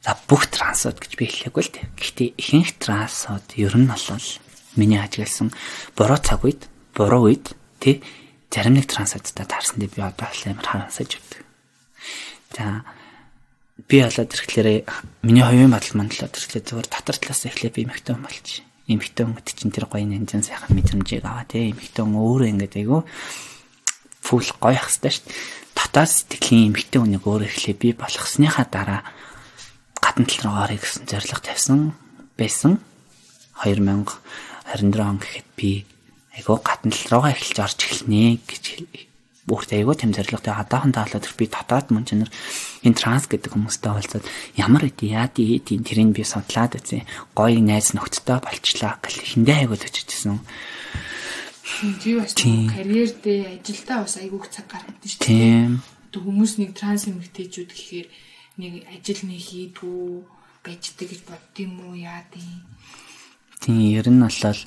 за 0.00 0.16
бүх 0.24 0.48
трансууд 0.48 0.96
гэж 0.96 1.12
би 1.20 1.28
хэлээгүй 1.28 1.62
л 1.68 1.72
дээ. 1.76 1.86
Гэхдээ 2.00 2.28
ихэнх 2.40 2.72
трансууд 2.80 3.46
ер 3.60 3.76
нь 3.76 3.84
бол 3.84 4.00
миний 4.80 4.96
ажигласан 4.96 5.52
буруу 5.92 6.16
цаг 6.16 6.40
үед, 6.48 6.72
буруу 6.96 7.28
үед 7.28 7.52
тий 7.76 8.00
зарим 8.48 8.80
нэг 8.80 8.88
трансуудтай 8.88 9.44
таарсан 9.44 9.84
дээ 9.84 9.92
би 9.92 10.00
одоо 10.00 10.28
амар 10.28 10.64
хаансаж 10.64 11.20
өгдөг. 11.20 11.41
За 12.52 12.84
би 13.88 14.02
болоод 14.04 14.32
ирэхлээр 14.32 14.84
миний 15.24 15.44
хувийн 15.44 15.72
бодол 15.72 15.96
мандал 15.96 16.28
ирэхлээр 16.28 16.64
зүгээр 16.68 16.88
татар 16.92 17.16
талаас 17.16 17.42
эхлээ 17.48 17.72
би 17.72 17.82
эмхтэн 17.88 18.20
болчих. 18.20 18.64
Эмхтэн 18.86 19.32
гэдэг 19.32 19.54
чинь 19.56 19.72
тэр 19.72 19.86
гоё 19.88 20.04
нэнзэн 20.04 20.44
сайхан 20.44 20.76
мэдрэмжийг 20.76 21.24
аваа 21.24 21.48
тий. 21.48 21.72
Эмхтэн 21.72 22.12
өөрөө 22.12 22.48
ингээд 22.52 22.74
айгу 22.76 23.08
фул 24.20 24.48
гоё 24.60 24.76
хэвээр 24.76 25.14
шүү 25.16 25.24
дээ. 25.26 25.36
Дотоод 25.72 26.10
сэтгэлийн 26.12 26.68
эмгтэй 26.70 27.00
хүнийг 27.00 27.24
өөрөө 27.24 27.48
эхлээ 27.48 27.76
би 27.80 27.88
болгосныхаа 27.96 28.66
дараа 28.68 29.00
гадна 29.98 30.26
тал 30.28 30.42
руу 30.44 30.56
орё 30.62 30.78
гэсэн 30.78 31.04
зорилго 31.08 31.40
тавьсан 31.40 31.80
байсан. 32.36 32.78
2024 33.64 35.00
он 35.00 35.18
гэхэд 35.18 35.48
би 35.56 35.86
айгуу 36.36 36.58
гадна 36.60 36.92
тал 36.92 37.08
руугаа 37.10 37.32
эхэлж 37.32 37.58
орж 37.62 37.78
эхэлнэ 37.82 38.40
гэж 38.44 38.64
өөртөө 39.50 39.78
айгуу 39.82 39.96
тэм 39.98 40.14
зорилготой 40.14 40.54
одоохон 40.54 40.94
таалаад 40.94 41.26
би 41.34 41.46
дотоод 41.50 41.90
мөн 41.90 42.06
чанар 42.06 42.30
энэ 42.86 42.98
транс 42.98 43.26
гэдэг 43.26 43.50
хүмүүстэй 43.50 43.90
уулзаад 43.90 44.24
ямар 44.54 44.86
үдий 44.86 45.14
яа 45.18 45.26
тий 45.26 45.58
тэрийг 45.58 46.14
би 46.14 46.22
судлаад 46.22 46.78
үзье 46.78 47.02
гоё 47.34 47.58
найз 47.58 47.90
нөхдөдтэй 47.94 48.38
болчлаа 48.38 49.02
гэл 49.02 49.22
эхэндээ 49.26 49.66
айгуу 49.66 49.78
төчөжсөн 49.82 50.38
Би 51.82 52.14
бас 52.18 52.34
карьер 52.34 53.10
дээр 53.22 53.58
ажилдаа 53.58 54.04
бас 54.04 54.14
айгүйх 54.18 54.46
цаг 54.50 54.66
гаргадсан 54.70 55.08
шүү 55.08 55.18
дээ. 55.18 55.30
Тийм. 55.30 55.82
Хүмүүс 56.12 56.52
нэг 56.60 56.70
транс 56.78 57.08
эмэгтэйчүүд 57.08 57.70
гэхээр 57.70 58.08
нэг 58.60 58.72
ажил 58.92 59.20
нэг 59.26 59.40
хийдгүү 59.40 60.06
байждаг 60.62 61.06
гэж 61.10 61.20
боддсон 61.26 61.62
юм 61.64 61.74
уу 61.86 61.94
яа 61.96 62.22
тийм. 62.30 62.62
Тийм 63.62 63.78
ер 63.98 64.06
нь 64.10 64.20
болол 64.20 64.60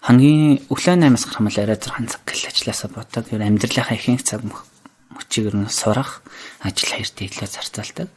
хамгийн 0.00 0.64
өглөө 0.72 0.96
8-аас 0.96 1.24
гарах 1.28 1.44
мэл 1.44 1.60
арай 1.60 1.76
6 1.76 2.08
цаг 2.08 2.22
гэл 2.24 2.48
ажилласаа 2.48 2.90
бодог. 2.90 3.24
Ер 3.28 3.42
амьдралынхаа 3.44 3.96
ихэнх 3.96 4.24
цаг 4.24 4.40
мөчийг 4.44 5.52
ер 5.52 5.56
нь 5.60 5.68
сурах, 5.68 6.24
ажил 6.64 6.96
хоёрт 6.96 7.16
илүү 7.20 7.48
зарцуулдаг. 7.48 8.08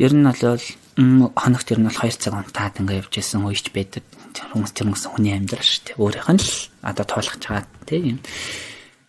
Ер 0.00 0.12
нь 0.16 0.24
бол 0.24 0.64
хоногт 1.36 1.68
ер 1.68 1.80
нь 1.80 1.88
бол 1.88 2.00
2 2.00 2.16
цаг 2.16 2.32
унтаад 2.32 2.80
ингээ 2.80 3.00
явж 3.04 3.12
исэн 3.20 3.44
үеч 3.44 3.68
байдаг 3.76 4.04
хүмүүс 4.32 4.72
тэр 4.72 4.86
хүмүүс 4.88 5.04
хүний 5.12 5.34
амьдрал 5.36 5.66
шүү 5.66 5.84
дээ. 5.84 6.00
Өөрийнх 6.00 6.30
нь 6.32 6.40
л 6.40 6.52
одоо 6.80 7.04
тоолгож 7.04 7.44
байгаа 7.44 7.66
тийм. 7.84 8.18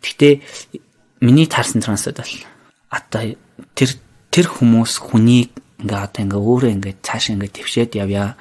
Гэхдээ 0.03 0.33
миний 1.21 1.47
таарсан 1.47 1.81
трансууд 1.81 2.17
бол 2.19 2.35
одоо 2.89 3.23
тэр 3.77 3.91
тэр 4.33 4.47
хүмүүс 4.49 4.93
хүнийг 4.99 5.49
ингээ 5.79 6.01
одоо 6.03 6.21
ингээ 6.25 6.41
өөрөө 6.41 6.71
ингээ 6.75 6.95
цааш 7.05 7.33
ингээ 7.33 7.55
твшээд 7.55 7.91
явъя. 7.95 8.35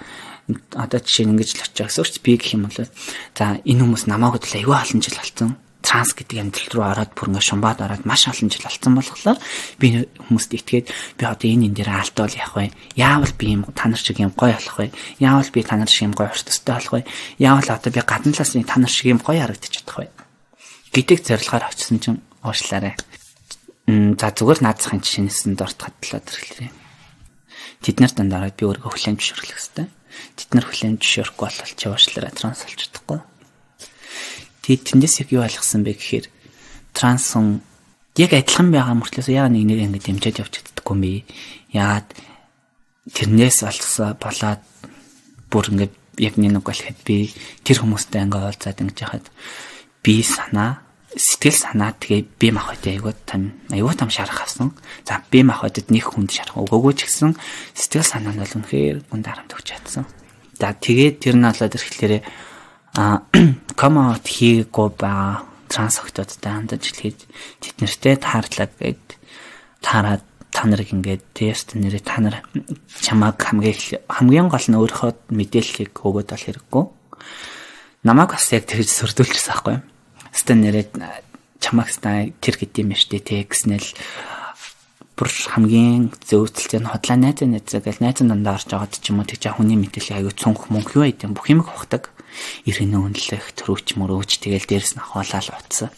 Одоо 0.75 0.99
жишээ 0.99 1.27
нь 1.29 1.33
ингэж 1.37 1.51
л 1.55 1.63
очиж 1.65 1.77
байгаа. 1.79 2.01
Өөрч 2.01 2.17
би 2.25 2.33
гэх 2.39 2.55
юм 2.57 2.67
бол 2.67 2.79
за 2.81 3.45
энэ 3.63 3.83
хүмүүс 3.85 4.05
намайг 4.09 4.39
хөдөл 4.39 4.59
аюу 4.65 4.75
олон 4.75 5.01
жил 5.05 5.19
болсон 5.19 5.51
транс 5.81 6.13
гэдэг 6.13 6.39
амьдрал 6.39 6.71
руу 6.77 6.87
ороод 6.93 7.13
бүр 7.17 7.29
ингээ 7.33 7.49
шумбаад 7.51 7.81
ороод 7.81 8.05
маш 8.05 8.29
олон 8.29 8.53
жил 8.53 8.69
болсон 8.69 8.93
болохоор 8.95 9.39
би 9.81 10.05
хүмүүст 10.29 10.53
итгээд 10.55 10.87
би 11.17 11.23
одоо 11.25 11.49
энэ 11.49 11.73
энэ 11.73 11.77
дээр 11.81 11.91
алдвал 11.91 12.31
явах 12.31 12.57
вэ? 12.61 12.73
Яавал 13.01 13.33
би 13.35 13.47
юм 13.57 13.65
та 13.73 13.89
нар 13.89 13.99
шиг 13.99 14.21
юм 14.21 14.31
гоё 14.37 14.55
болох 14.61 14.77
вэ? 14.77 14.93
Яавал 15.19 15.51
би 15.51 15.61
та 15.65 15.81
нар 15.81 15.89
шиг 15.89 16.13
юм 16.13 16.15
гоё 16.15 16.31
өртөстэй 16.31 16.75
болох 16.77 16.93
вэ? 17.01 17.09
Яавал 17.41 17.69
одоо 17.73 17.91
би 17.91 18.01
гадна 18.05 18.31
талаас 18.31 18.55
нь 18.55 18.69
та 18.69 18.77
нар 18.77 18.93
шиг 18.93 19.09
юм 19.09 19.19
гоё 19.25 19.41
харагдаж 19.41 19.73
чадах 19.73 19.99
вэ? 20.05 20.09
гэдэг 20.91 21.19
зорилгоор 21.23 21.65
очисон 21.71 21.99
чинь 22.03 22.21
уушлаарай. 22.43 22.95
За 23.87 24.27
зүгээр 24.35 24.61
наадсахын 24.63 25.03
жишээнээс 25.03 25.47
нь 25.47 25.59
дорт 25.59 25.79
хатлаад 25.79 26.27
ирэхлээрээ. 26.27 26.71
Тэд 27.83 27.97
нар 28.03 28.13
дандаа 28.15 28.51
би 28.51 28.67
өөрийгөө 28.67 28.91
хүлээн 28.91 29.19
зөвшөөрлөх 29.19 29.55
хэрэгтэй. 29.55 29.87
Тэд 30.37 30.49
нар 30.55 30.67
хүлээн 30.67 30.99
зөвшөөрөхгүй 30.99 31.47
бол 31.47 31.75
чи 31.79 31.87
уушлаараа 31.87 32.33
транс 32.35 32.65
олж 32.67 32.79
чадахгүй 32.87 33.21
Тэгээд 34.71 34.87
тэндээс 34.87 35.15
яг 35.27 35.29
юу 35.35 35.43
ойлгосон 35.43 35.83
бэ 35.83 35.99
гэхээр 35.99 36.27
трансон 36.95 37.59
яг 38.15 38.31
адилхан 38.37 38.71
байгаа 38.71 38.95
мөртлөөс 38.95 39.27
яагаад 39.27 39.51
нэг 39.51 39.67
нэг 39.67 39.79
ингэ 39.83 40.01
дэмжиж 40.07 40.37
явж 40.39 40.53
чаддаггүй 40.63 40.95
юм 40.95 41.03
бэ? 41.03 41.13
Яагаад 41.75 42.09
тэрнээс 43.11 43.59
олцсоо 43.67 44.15
болоод 44.15 44.63
бүр 45.51 45.67
ингэ 45.75 45.87
яг 46.23 46.35
нэг 46.39 46.63
болоход 46.63 46.99
би 47.03 47.35
тэр 47.67 47.83
хүмүүстэй 47.83 48.23
ингээ 48.31 48.47
уулзаад 48.47 48.79
ингэж 48.79 48.99
яхад 49.03 49.27
би 50.07 50.23
санаа 50.23 50.85
сэтгэл 51.17 51.59
санаа 51.59 51.91
тэгээ 51.99 52.23
би 52.39 52.49
махад 52.55 52.87
айгуу 52.87 53.15
там 53.27 53.51
айгуу 53.71 53.95
там 53.99 54.11
шарах 54.11 54.47
авсан. 54.47 54.71
За 55.03 55.19
би 55.31 55.43
махадад 55.43 55.91
нэг 55.91 56.07
хүнд 56.07 56.31
шарах 56.31 56.63
өгөөгүй 56.63 56.95
ч 56.95 57.11
гэсэн 57.11 57.35
сэтгэл 57.75 58.07
санаа 58.07 58.31
нь 58.31 58.43
бол 58.43 58.57
үнэхээр 58.63 59.11
гүн 59.11 59.23
дарамт 59.27 59.51
өгч 59.51 59.75
чадсан. 59.75 60.07
За 60.55 60.71
тэгээд 60.71 61.19
тэр 61.19 61.35
нь 61.35 61.47
болоод 61.51 61.75
ирэхлээрээ 61.75 62.23
а 62.95 63.27
комаут 63.75 64.27
хийгээгүй 64.27 64.89
байгаа 64.95 65.47
транс 65.67 65.99
октодтой 65.99 66.51
хандаж 66.51 66.83
хэлээд 66.87 67.19
тэд 67.59 67.77
нартэй 67.83 68.15
таарлаг 68.19 68.71
гэд 68.79 69.19
таарад 69.83 70.23
та 70.51 70.67
нарыг 70.67 70.91
ингээд 70.91 71.23
тест 71.35 71.79
нэрээ 71.79 72.03
та 72.03 72.19
нар 72.23 72.43
чамаг 73.03 73.39
хамгийн 73.39 73.79
хамгийн 74.07 74.51
гол 74.51 74.67
нь 74.67 74.79
өөрийнхөө 74.79 75.11
мэдээллийг 75.31 75.95
өгөөд 75.95 76.29
бол 76.31 76.45
хэрэггүй. 76.47 76.85
Намайг 78.03 78.31
бас 78.35 78.51
яг 78.51 78.67
тэгж 78.67 78.91
сөрдүүлчихсэн 78.91 79.51
байхгүй 79.55 79.75
юу? 79.79 79.83
Стэн 80.33 80.59
нэрээ 80.63 80.87
чамаг 81.61 81.89
стай 81.93 82.33
тэр 82.41 82.57
гэдэм 82.57 82.93
юм 82.93 82.99
штэ 82.99 83.21
те 83.21 83.45
гэснэл 83.45 83.95
бүр 85.21 85.29
хамгийн 85.29 86.17
зөөцөлтэй 86.25 86.81
нь 86.81 86.89
хотлоо 86.89 87.17
найз 87.21 87.45
найзаа 87.45 87.85
гэл 87.85 88.01
найз 88.01 88.25
дандаа 88.25 88.57
орж 88.57 88.73
байгаад 88.73 88.97
ч 88.97 89.13
юм 89.13 89.21
уу 89.21 89.29
тэг 89.29 89.45
жаа 89.45 89.61
хүний 89.61 89.77
мэдээлэл 89.77 90.25
аягүй 90.25 90.35
цонх 90.35 90.73
мөнгө 90.73 90.97
юу 90.97 91.05
байд 91.05 91.21
юм 91.29 91.37
бүх 91.37 91.53
юм 91.53 91.61
ухдаг 91.61 92.09
иргэнэ 92.65 92.97
үнэлэх 92.97 93.53
төрөөч 93.53 94.01
мөрөөч 94.01 94.31
тэгэл 94.41 94.65
дээрэс 94.65 94.97
нь 94.97 95.03
ахуулаад 95.05 95.53
утсан. 95.53 95.93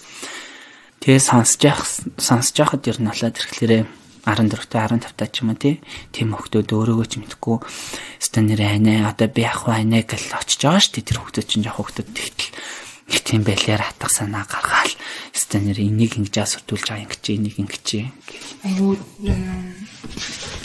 Тэгээ 0.98 1.22
сонсож 1.22 1.62
явах 1.62 1.86
сонсож 2.18 2.56
явахад 2.58 2.90
ер 2.90 2.98
нь 2.98 3.06
болоод 3.06 3.38
ирэхлээрээ 3.38 3.82
14-тэй 4.22 4.78
15-тай 4.86 5.28
ч 5.34 5.42
юм 5.42 5.50
уу 5.50 5.58
тийм 5.58 6.28
хөлтөд 6.38 6.70
өөрөөгөө 6.70 7.06
ч 7.10 7.14
мэдхгүй 7.18 7.58
станер 8.22 8.60
айнаа 8.62 9.10
одоо 9.10 9.26
би 9.26 9.42
ах 9.42 9.66
байна 9.66 9.98
гэл 10.06 10.38
очиж 10.38 10.62
байгаа 10.62 10.78
шүү 10.78 10.94
дээ 10.94 11.08
тэр 11.10 11.18
хөлтөд 11.18 11.46
чинь 11.50 11.66
яг 11.66 11.74
нэг 11.78 12.31
тийм 13.32 13.42
байлаар 13.48 13.82
хатах 13.88 14.12
санаа 14.12 14.44
гаргаал 14.44 14.92
станер 15.32 15.80
энийг 15.80 16.20
ингэж 16.20 16.44
асуутуулж 16.44 16.84
байгаа 16.84 17.04
ингэж 17.08 17.24
энийг 17.32 17.56
ингэж 17.56 17.86
айгуу 18.68 19.00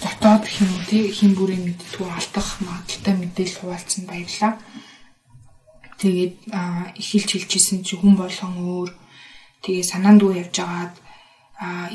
дотоод 0.03 0.43
хин 0.51 0.67
үү 0.75 0.83
тий 0.91 1.03
хин 1.15 1.31
бүрийн 1.39 1.63
мэдтгүү 1.63 2.07
алдах 2.12 2.59
магадaltaй 2.67 3.15
мэдээлэл 3.15 3.59
хуваалцсан 3.63 4.03
баярлаа 4.03 4.53
Тэгээд 5.97 6.53
эхэлж 7.01 7.29
хэлчихсэн 7.33 7.81
чи 7.81 7.97
хүн 7.97 8.13
болгон 8.21 8.53
өөр. 8.62 8.89
Тэгээ 9.65 9.81
санаанд 9.81 10.21
дүү 10.21 10.45
явж 10.45 10.55
агаад 10.62 10.93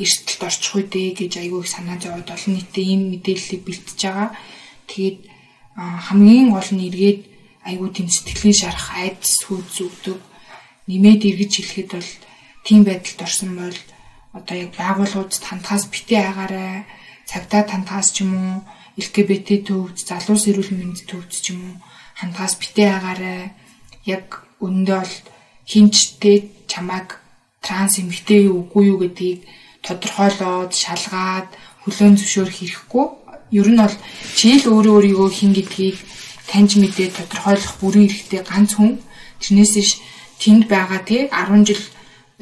эрсдэлд 0.03 0.43
орчих 0.43 0.75
үедээ 0.75 1.09
гэж 1.15 1.33
айгүй 1.39 1.63
их 1.63 1.71
санаа 1.71 2.03
зовоод 2.03 2.27
олон 2.27 2.53
нийтэд 2.59 2.83
ийм 2.83 3.15
мэдээллийг 3.15 3.63
бэлтэж 3.63 3.99
байгаа. 4.03 4.31
Тэгээд 4.91 5.19
хамгийн 5.79 6.51
гол 6.51 6.71
нь 6.75 6.87
эргээд 6.91 7.21
айгүй 7.63 7.89
тийм 7.95 8.09
сэтгэлийн 8.11 8.59
шарах 8.59 8.91
айдас 8.99 9.39
хүүд 9.47 9.67
зүгдөг 9.71 10.19
нэмээд 10.93 11.23
эргэж 11.31 11.53
хэлэхэд 11.57 11.91
бол 11.97 12.11
тийм 12.67 12.81
байдалд 12.85 13.21
орсон 13.27 13.51
бол 13.57 13.79
одоо 14.37 14.57
яг 14.65 14.71
байгууллагуудад 14.77 15.45
хандхаас 15.49 15.85
битээ 15.93 16.23
агаарай 16.29 16.85
цагтаа 17.31 17.63
тантаас 17.65 18.13
ч 18.13 18.25
юм 18.25 18.33
уу 18.37 18.57
LGBT 19.01 19.49
төвд 19.69 19.97
залуус 19.97 20.45
эрүүл 20.51 20.73
мэндийн 20.77 21.09
төвд 21.09 21.33
ч 21.33 21.57
юм 21.57 21.61
уу 21.65 21.77
хандхаас 22.21 22.55
битээ 22.61 22.91
агаарай 22.93 23.41
яг 24.05 24.27
өндөө 24.61 24.99
бол 25.01 25.15
хинчтэй 25.71 26.39
чамайг 26.71 27.09
транс 27.65 27.99
эмэгтэй 28.01 28.51
юу 28.51 28.67
үгүй 28.67 28.85
юу 28.93 28.99
гэдгийг 29.01 29.41
тодорхойлоод 29.87 30.73
шалгаад 30.83 31.49
хөлөөн 31.83 32.15
зөвшөөрөх 32.19 32.57
хэрэггүй. 32.59 33.07
Ер 33.59 33.69
нь 33.71 33.81
бол 33.83 33.97
чийл 34.39 34.65
өөрөө 34.71 34.95
өөрийгөө 34.97 35.31
хин 35.31 35.53
гэдгийг 35.55 35.99
таньж 36.51 36.79
мэдээ 36.79 37.09
тодорхойлох 37.19 37.75
бүрэн 37.81 38.07
эрхтэй 38.07 38.43
ганц 38.47 38.79
хүн. 38.79 38.99
Тэрнээс 39.43 39.75
иш 39.83 39.91
тэнд 40.43 40.67
байгаа 40.67 41.01
тий 41.07 41.31
10 41.31 41.63
жил 41.63 41.83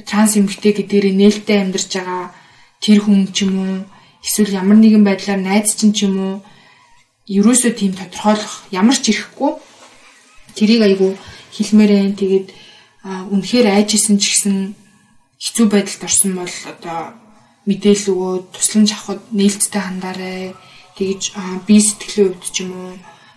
транс 0.09 0.41
эмэгтэй 0.41 0.73
гэдгээрээ 0.73 1.15
нээлттэй 1.21 1.59
амьдарч 1.61 1.93
байгаа 2.01 2.33
тэр 2.81 2.99
хүн 3.05 3.29
ч 3.37 3.45
юм 3.45 3.53
уу 3.61 3.77
эсвэл 4.25 4.57
ямар 4.57 4.81
нэгэн 4.81 5.05
байдлаар 5.05 5.41
найз 5.45 5.77
чинь 5.77 5.93
ч 5.93 6.09
юм 6.09 6.17
уу 6.17 6.35
ерөөсөө 7.29 7.73
тийм 7.77 7.93
тодорхойлох 7.95 8.65
ямар 8.73 8.97
ч 8.97 9.13
ирэхгүй. 9.13 9.53
Тэрийг 10.57 10.83
айгу 10.83 11.09
хэлмээрэн 11.53 12.17
тэгээд 12.17 12.49
үнэхээр 13.05 13.67
айжсэн 13.71 14.17
ч 14.17 14.25
гэсэн 14.33 14.57
хэцүү 15.39 15.67
байдалд 15.69 16.03
орсон 16.09 16.33
бол 16.41 16.57
одоо 16.73 17.01
мэдээлэл 17.69 18.13
өгөөд 18.13 18.45
тусламж 18.57 18.89
авахд 18.97 19.25
нээлттэй 19.31 19.83
хандаарай. 19.85 20.57
Тэгэж 20.97 21.23
бие 21.69 21.81
сэтгэлийн 21.85 22.35
хувьд 22.35 22.45
ч 22.51 22.57
юм 22.65 22.73
уу 22.75 22.93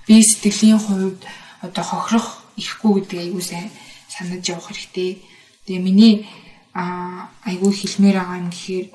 бие 0.08 0.24
сэтгэлийн 0.24 0.82
хувьд 0.82 1.22
одоо 1.62 1.84
хохирох 1.84 2.28
ихгүй 2.58 2.92
гэдэг 3.04 3.20
айгуу 3.20 3.44
сайн 3.44 3.70
санаж 4.14 4.46
явах 4.46 4.70
хэрэгтэй. 4.70 5.12
Тэгээ 5.66 5.82
миний 5.82 6.14
айгуу 6.74 7.74
хэлмээр 7.74 8.18
байгаа 8.22 8.42
юм 8.46 8.50
гэхээр 8.54 8.88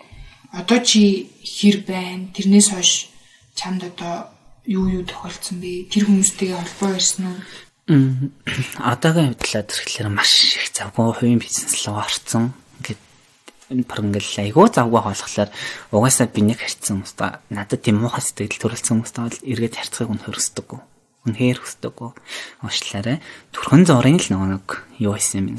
одоо 0.55 0.79
чи 0.87 1.31
хэр 1.43 1.77
байна? 1.87 2.31
Тэрнээс 2.35 2.69
хойш 2.71 3.11
чамд 3.59 3.83
одоо 3.91 4.31
юу 4.67 4.87
юу 4.87 5.03
тохиолдсон 5.03 5.59
бэ? 5.59 5.91
Тэр 5.91 6.07
хүмүүстэйгээ 6.07 6.59
холбоо 6.59 6.91
ирсэн 6.95 7.25
үү? 7.27 7.39
Одоогийн 8.79 9.33
хувьдлаад 9.33 9.73
ирэхлээр 9.73 10.09
маш 10.13 10.33
их 10.61 10.69
завгүй 10.77 11.09
хувийн 11.17 11.41
бизнес 11.41 11.73
руу 11.89 11.97
орсон. 12.05 12.53
Ингээд 12.85 13.89
баг 13.89 13.99
ингээл 14.05 14.45
айгүй 14.45 14.67
завгүй 14.69 15.01
болохоор 15.01 15.51
угаасаа 15.93 16.29
би 16.29 16.41
нэг 16.45 16.61
харьцсан 16.61 17.01
юмста 17.01 17.41
надад 17.49 17.81
тийм 17.81 18.05
муухай 18.05 18.21
сэтгэл 18.21 18.61
төрөлцсөн 18.61 19.01
юмста 19.01 19.25
бол 19.25 19.41
эргээд 19.41 19.79
харьцахыг 19.81 20.13
үнэхээр 20.13 20.37
хүсдэггүй. 20.37 20.81
Үнэхээр 21.27 21.59
хүсдэггүй. 21.59 22.11
Уушлаарай. 22.63 23.19
Төрхөн 23.51 23.83
зургийн 23.89 24.23
л 24.23 24.31
нэг 24.55 24.67
юу 25.03 25.19
хийсэн 25.19 25.59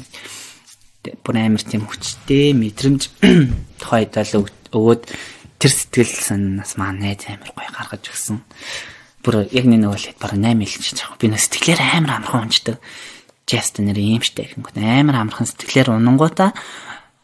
Бүр 1.24 1.36
амар 1.36 1.60
тийм 1.60 1.84
хүчтэй 1.84 2.56
мэдрэмж 2.56 3.02
тухайд 3.80 4.16
л 4.16 4.48
өгөөд 4.72 5.02
тэр 5.60 5.72
сэтгэл 5.72 6.16
санаас 6.16 6.80
маа 6.80 6.96
найз 6.96 7.28
амар 7.28 7.52
гоё 7.52 7.70
гаргаж 7.72 8.08
өгсөн. 8.08 8.40
Бүр 9.20 9.48
яг 9.52 9.64
нэг 9.68 9.84
нэг 9.84 9.92
бол 9.92 10.06
баг 10.16 10.32
8 10.32 10.64
ил 10.64 10.76
ч 10.80 10.96
яг 10.96 11.20
би 11.20 11.28
нэг 11.28 11.40
сэтгэлээр 11.40 11.80
амар 12.00 12.12
амархан 12.20 12.48
унждаг. 12.48 12.76
Justin 13.44 13.92
нэр 13.92 14.00
юм 14.00 14.24
штэ 14.24 14.56
гэнгүүт 14.56 14.80
амар 14.80 15.16
амархан 15.20 15.48
сэтгэлээр 15.48 15.96
унангуудаа 15.96 16.56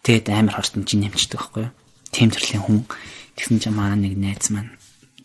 тэгээд 0.05 0.28
амар 0.33 0.61
хортон 0.61 0.85
чинь 0.85 1.09
нэмчдэг 1.09 1.40
байхгүй 1.40 1.69
юу. 1.69 1.75
Тим 2.12 2.28
төрлийн 2.33 2.64
хүн 2.64 2.85
тэгсэн 3.37 3.61
чинь 3.62 3.76
маа 3.76 3.97
нэг 3.97 4.16
найз 4.16 4.52
маань 4.52 4.76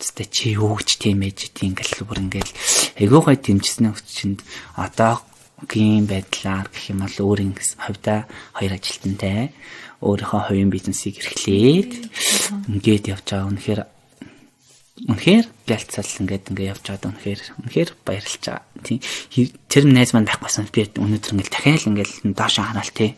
Тэ 0.02 0.26
чи 0.26 0.58
юу 0.58 0.82
гэж 0.82 0.98
тийм 0.98 1.22
ээж 1.22 1.54
тийм 1.54 1.78
ингээл 1.78 2.10
бүр 2.10 2.26
ингээл 2.26 2.50
айгүй 3.00 3.22
гой 3.22 3.38
дэмжсэн 3.38 3.94
хүчинд 3.94 4.40
одоогийн 4.76 6.10
байдлаар 6.10 6.68
гэх 6.74 6.92
юм 6.92 7.06
бол 7.06 7.18
өөр 7.22 7.40
ингэс 7.52 7.78
хавьда 7.78 8.26
хоёр 8.58 8.74
ажилтнтай 8.76 9.54
өөрийнхөө 10.02 10.42
хувийн 10.50 10.74
бизнесийг 10.74 11.22
эрхлээд 11.22 11.92
ингээд 12.74 13.14
явж 13.14 13.28
байгаа. 13.30 13.50
Үнэхээр 13.54 13.82
үнэхээр 15.14 15.46
гэлцэл 15.70 16.22
ингээд 16.26 16.50
ингээд 16.50 16.72
явж 16.74 16.86
байгаа. 16.90 17.10
Үнэхээр 17.14 17.42
үнэхээр 17.62 17.90
баярлж 18.02 18.42
байгаа. 18.42 18.66
Тийм 18.82 19.00
тэр 19.70 19.86
найз 19.86 20.12
маань 20.18 20.26
байхгүйсэн 20.26 20.74
би 20.74 20.90
өнөөдөр 20.98 21.34
ингээд 21.38 21.54
дахиад 21.54 21.86
ингээд 21.86 22.12
доош 22.34 22.56
хараал 22.58 22.94
тий. 22.98 23.14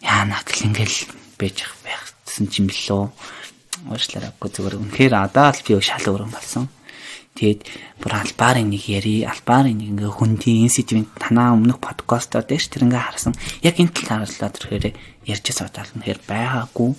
Яана 0.00 0.40
гэл 0.48 0.66
ингээд 0.72 0.92
байж 1.36 1.56
байхсан 1.84 2.48
юм 2.56 2.66
билүү. 2.72 3.04
Уучлаарайгүй 3.92 4.48
зүгээр 4.48 4.80
үнэхээр 4.80 5.14
одоо 5.28 5.52
л 5.52 5.60
би 5.60 5.76
шал 5.84 6.08
өрөн 6.08 6.32
болсон. 6.32 6.72
Тэгээд 7.34 7.66
бүр 7.98 8.12
албарын 8.14 8.70
нэг 8.70 8.86
яри, 8.86 9.26
албарын 9.26 9.74
нэг 9.74 9.90
ингээ 9.90 10.12
хүндийн 10.14 10.70
институтын 10.70 11.10
танаа 11.18 11.58
өмнөх 11.58 11.82
подкастаар 11.82 12.46
дээр 12.46 12.62
тэр 12.62 12.86
ингээ 12.86 13.02
харсан. 13.10 13.34
Яг 13.66 13.74
энэ 13.82 13.90
тал 13.90 14.22
харууллаа 14.22 14.50
тэрхээр 14.54 14.94
ярьж 15.26 15.46
суудаал 15.50 15.90
нэхэр 15.98 16.22
байгаагүй. 16.30 16.94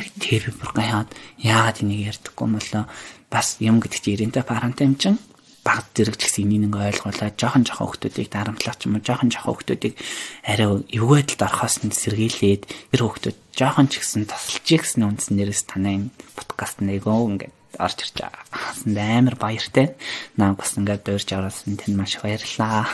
Яг 0.00 0.08
тэр 0.16 0.48
бүр 0.56 0.72
гайхаад 0.72 1.10
яагаад 1.44 1.84
энийг 1.84 2.08
ярьдаггүй 2.08 2.48
болоо 2.56 2.84
бас 3.28 3.60
юм 3.60 3.84
гэдэг 3.84 4.00
чинь 4.00 4.14
ирэнтэй 4.16 4.44
парантай 4.48 4.88
юм 4.88 4.96
чин 4.96 5.20
баг 5.66 5.82
зэрэг 5.92 6.14
ч 6.14 6.30
гэсэн 6.30 6.46
энийг 6.46 6.70
ингээ 6.70 6.88
ойлгуулаад 6.94 7.34
жоохон 7.34 7.66
жоохон 7.66 7.90
хүмүүсийг 7.90 8.30
дарамтлах 8.30 8.78
ч 8.78 8.86
юм 8.86 8.96
уу 8.96 9.02
жоохон 9.02 9.34
жоохон 9.34 9.54
хүмүүсийг 9.66 9.94
арай 10.46 10.68
эвгүй 10.94 11.16
байдалд 11.18 11.42
орохоос 11.42 11.76
нь 11.82 11.90
сэргийлээд 11.90 12.62
тэр 12.94 13.02
хүмүүс 13.02 13.34
жоохон 13.58 13.90
ч 13.90 13.98
гэсэн 13.98 14.30
тасалж 14.30 14.62
гэсэн 14.62 15.02
үндснээрээс 15.02 15.62
танаа 15.66 15.92
энэ 15.98 16.14
подкаст 16.38 16.78
нэгөө 16.86 17.18
ингээ 17.34 17.55
орж 17.78 17.98
ирж 18.02 18.14
байгаа. 18.20 18.44
Амар 19.18 19.36
баяртай. 19.36 19.96
Наа 20.36 20.54
бас 20.54 20.76
ингээд 20.76 21.04
дуурж 21.04 21.28
аваасан 21.32 21.76
тань 21.76 21.96
маш 21.96 22.18
баярлаа. 22.22 22.88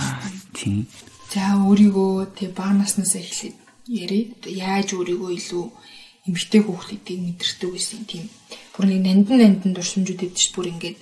Тийм. 0.56 0.86
За 1.32 1.58
өөрийгөө 1.58 2.36
тэг 2.38 2.54
бага 2.54 2.76
наснаас 2.76 3.16
эхлээд 3.16 3.56
ярив. 3.88 4.34
Яаж 4.46 4.94
өөрийгөө 4.94 5.30
илүү 5.36 5.66
эмгтэй 6.26 6.60
хүүхдүүдийг 6.62 7.20
мэдэрдэг 7.22 7.70
байсан 7.70 8.02
тийм. 8.06 8.24
Бүр 8.74 8.86
нэг 8.90 9.00
нандин 9.02 9.38
нандин 9.42 9.72
дурсамжууд 9.74 10.22
өгдөг 10.22 10.38
ш 10.38 10.54
бүр 10.54 10.70
ингээд 10.74 10.98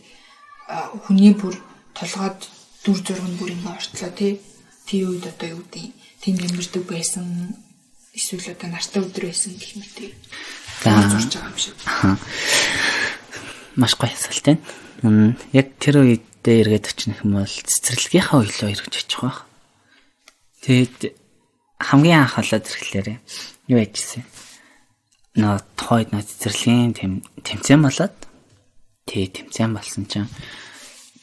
хүний 1.05 1.33
бүр 1.33 1.57
толгойд 1.97 2.41
дүр 2.85 2.99
зураг 3.01 3.29
нь 3.29 3.39
бүр 3.41 3.53
ингээд 3.57 3.77
ортлоо 3.77 4.11
тий. 4.13 4.33
Тий 4.85 5.01
үед 5.05 5.25
одоо 5.25 5.61
юу 5.61 5.65
гэдэг 5.65 5.93
тийм 6.21 6.35
нэмэрдэг 6.41 6.85
байсан 6.85 7.57
эсвэл 8.13 8.53
одоо 8.53 8.69
нартай 8.69 9.01
өдөр 9.01 9.25
байсан 9.29 9.53
гэх 9.57 9.73
мэт. 9.81 10.13
За 10.85 10.93
зурж 11.09 11.33
байгаа 11.33 11.51
юм 11.51 11.59
шиг 11.59 11.77
маш 13.77 13.95
гоё 13.99 14.15
байна. 14.15 15.37
Яг 15.53 15.75
тэр 15.83 16.01
үедээ 16.07 16.57
эргээд 16.65 16.87
очих 16.89 17.21
юм 17.21 17.43
бол 17.43 17.51
цэцэрлэгийнхаа 17.51 18.39
үйлөө 18.41 18.71
эргэж 18.73 18.95
очих 19.05 19.21
байх. 19.21 19.45
Тэгээд 20.63 21.13
хамгийн 21.83 22.25
анх 22.25 22.39
болоод 22.39 22.65
ирэхлээр 22.65 23.09
юу 23.69 23.79
яжсэн. 23.83 24.25
Нөө 25.37 25.61
тохойд 25.77 26.15
нөө 26.15 26.25
цэцэрлэгийн 26.25 26.95
тэм 26.95 27.13
тэмцээн 27.43 27.83
болоод 27.83 28.17
тэгээ 29.11 29.29
тэмцээн 29.45 29.73
болсон 29.75 30.05
чинь 30.07 30.31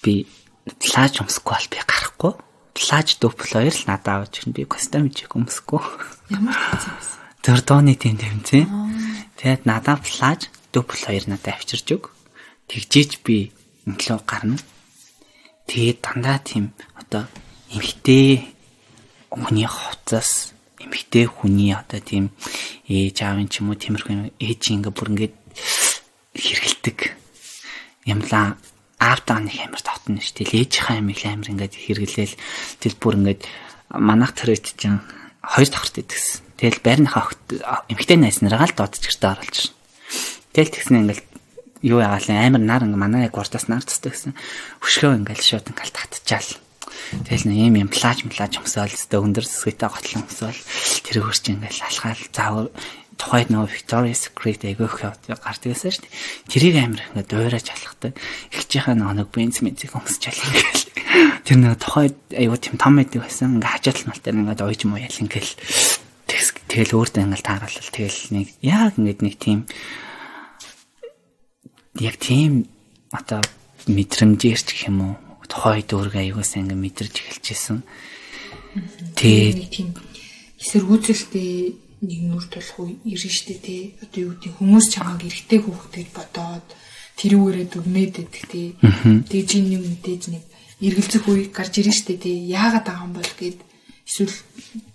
би 0.03 0.27
лааж 0.67 1.23
өмсөхгүй 1.23 1.55
бол 1.55 1.71
би 1.71 1.79
гарахгүй. 1.81 2.33
Лааж 2.91 3.09
дөпл 3.17 3.49
хоёр 3.55 3.73
л 3.73 3.87
надад 3.87 4.29
авч 4.29 4.45
ирнэ. 4.45 4.55
Би 4.61 4.63
костюм 4.67 5.07
ижиг 5.09 5.33
өмсөхгүй. 5.33 5.81
Ямар 6.29 6.53
тэмцээн 6.59 7.57
вэ? 7.57 7.65
Дооны 7.65 7.93
тэм 7.97 8.15
тэмцээн. 8.19 8.67
Тэгээд 9.39 9.63
надад 9.65 10.05
лааж 10.21 10.51
дөпл 10.69 11.01
хоёр 11.01 11.25
надад 11.31 11.57
авчирч 11.57 11.87
өг 11.97 12.03
тэгжээч 12.71 13.19
би 13.27 13.51
энтлөө 13.83 14.19
гарна. 14.23 14.55
Тэгээд 15.67 15.99
дандаа 15.99 16.39
тийм 16.39 16.71
одоо 16.95 17.27
эмхтэй 17.75 18.47
хүний 19.27 19.67
хувцас 19.67 20.55
эмхтэй 20.79 21.27
хүний 21.27 21.75
одоо 21.75 21.99
тийм 21.99 22.31
ээж 22.87 23.27
аавын 23.27 23.51
ч 23.51 23.59
юм 23.59 23.75
уу 23.75 23.79
тиймэрхүү 23.79 24.39
ээж 24.39 24.61
ингээ 24.71 24.95
бүр 24.95 25.11
ингээд 25.11 25.35
хэргэлдэг 26.31 26.99
юмлаа 28.07 28.55
аавтаа 28.99 29.39
нэг 29.43 29.57
амар 29.67 29.83
татна 29.83 30.23
шүү 30.23 30.47
дээ. 30.47 30.63
Ээжийнхаа 30.63 30.97
амиг 31.03 31.19
амар 31.27 31.51
ингээд 31.51 31.75
хэргэлээл 31.75 32.35
тэл 32.79 32.95
бүр 33.03 33.15
ингээд 33.19 33.41
манах 33.91 34.31
төрөйт 34.31 34.79
чинь 34.79 35.03
хоёр 35.43 35.67
давхарт 35.67 35.99
идэгсэн. 35.99 36.39
Тэгэл 36.55 36.79
байрныхаа 36.85 37.33
эмхтэй 37.91 38.17
найз 38.19 38.39
нараа 38.39 38.69
л 38.69 38.77
дуудаж 38.77 39.01
гэртээ 39.01 39.31
оруулж 39.33 39.55
шин. 39.57 39.73
Тэгэл 40.53 40.73
тэгснэ 40.77 40.97
ингээд 41.01 41.30
юу 41.81 41.99
ягаал 42.01 42.29
амар 42.29 42.61
нар 42.61 42.83
ингээ 42.85 43.01
манай 43.01 43.21
яг 43.27 43.33
гуртаас 43.35 43.67
нар 43.67 43.83
цэцтэй 43.85 44.11
гэсэн 44.13 44.33
хөшгөө 44.81 45.25
ингээл 45.25 45.41
шууд 45.41 45.69
ингээл 45.69 45.97
татчихаал. 45.97 46.51
Тэгэл 47.25 47.47
нэг 47.49 47.57
юм 47.67 47.75
юм 47.85 47.89
плаж 47.89 48.23
плаж 48.23 48.53
өмсөөл 48.61 48.95
өстө 48.95 49.19
өндөр 49.19 49.45
сэсгэтэй 49.45 49.89
готлон 49.89 50.23
өмсөөл 50.25 50.59
тэр 51.03 51.17
хөрч 51.25 51.43
ингээл 51.51 51.81
алхаал 51.87 52.23
заавар 52.31 52.67
тухайд 53.21 53.53
нөгөө 53.53 53.69
Victoria's 53.69 54.25
Secret 54.25 54.65
айгүйх 54.65 54.97
гардаг 55.29 55.61
гэсэн 55.61 55.93
шүү 55.93 56.03
дээ. 56.09 56.15
Тэрийг 56.49 56.75
амар 56.81 57.01
ингээ 57.13 57.25
дуурайж 57.29 57.67
алхдаг. 57.69 58.17
Ихчийнхаа 58.49 58.97
нөгөө 58.97 59.29
бенз 59.29 59.61
мэдzik 59.61 59.93
өмсчаал 59.93 60.41
ингээл. 60.41 61.45
Тэр 61.45 61.57
нөгөө 61.61 61.77
тухайд 61.77 62.17
айгүй 62.33 62.57
тийм 62.57 62.75
том 62.81 62.97
байдаг 62.97 63.21
байсан. 63.21 63.61
Ингээ 63.61 63.73
хажаатал 63.77 64.09
малтаар 64.09 64.37
ингээ 64.41 64.65
ойж 64.65 64.81
мууял 64.89 65.21
ингээл. 65.21 65.53
Тэгэл 66.25 66.95
өөртөө 66.97 67.21
ингээл 67.29 67.45
тааруулал. 67.45 67.93
Тэгэл 67.93 68.19
нэг 68.33 68.47
яг 68.65 68.97
ингээ 68.97 69.21
нэг 69.21 69.35
тийм 69.37 69.59
яг 71.99 72.15
тийм 72.21 72.67
одоо 73.11 73.41
мэдрэмжээрч 73.87 74.67
гэх 74.71 74.87
юм 74.87 74.99
уу 75.01 75.15
тухай 75.51 75.83
дүүргээ 75.83 76.31
аюулаас 76.31 76.55
ингэ 76.55 76.75
мэдэрч 76.79 77.15
эхэлж 77.19 77.45
исэн. 77.51 77.79
Тэгээд 79.19 79.59
тийм 79.67 79.89
эсэргүүцэлтэй 80.61 81.75
нэг 82.07 82.19
нүр 82.23 82.45
тулах 82.47 82.79
үе 82.79 82.95
ирнэ 83.03 83.29
штэ 83.29 83.59
тий. 83.59 83.81
Одоо 83.99 84.31
юу 84.31 84.33
гэдэг 84.39 84.55
хүмүүс 84.55 84.85
чамайг 84.95 85.27
эргэтэй 85.27 85.59
гэж 85.59 86.07
бодоод 86.15 86.65
тэрүүгээрээ 87.19 87.67
дүгнээд 87.67 88.13
байдаг 88.15 88.45
тий. 88.47 88.67
Тэгээ 88.79 89.45
чи 89.45 89.57
нэг 89.59 89.83
мэдээж 89.83 90.23
нэг 90.31 90.43
эргэлзэх 90.79 91.25
үе 91.27 91.51
гарч 91.51 91.73
ирнэ 91.83 91.93
штэ 91.93 92.15
тий. 92.15 92.47
Яагаад 92.47 92.87
байгаа 92.87 93.05
юм 93.05 93.13
бол 93.19 93.33
гээд 93.35 93.59
эсвэл 94.07 94.37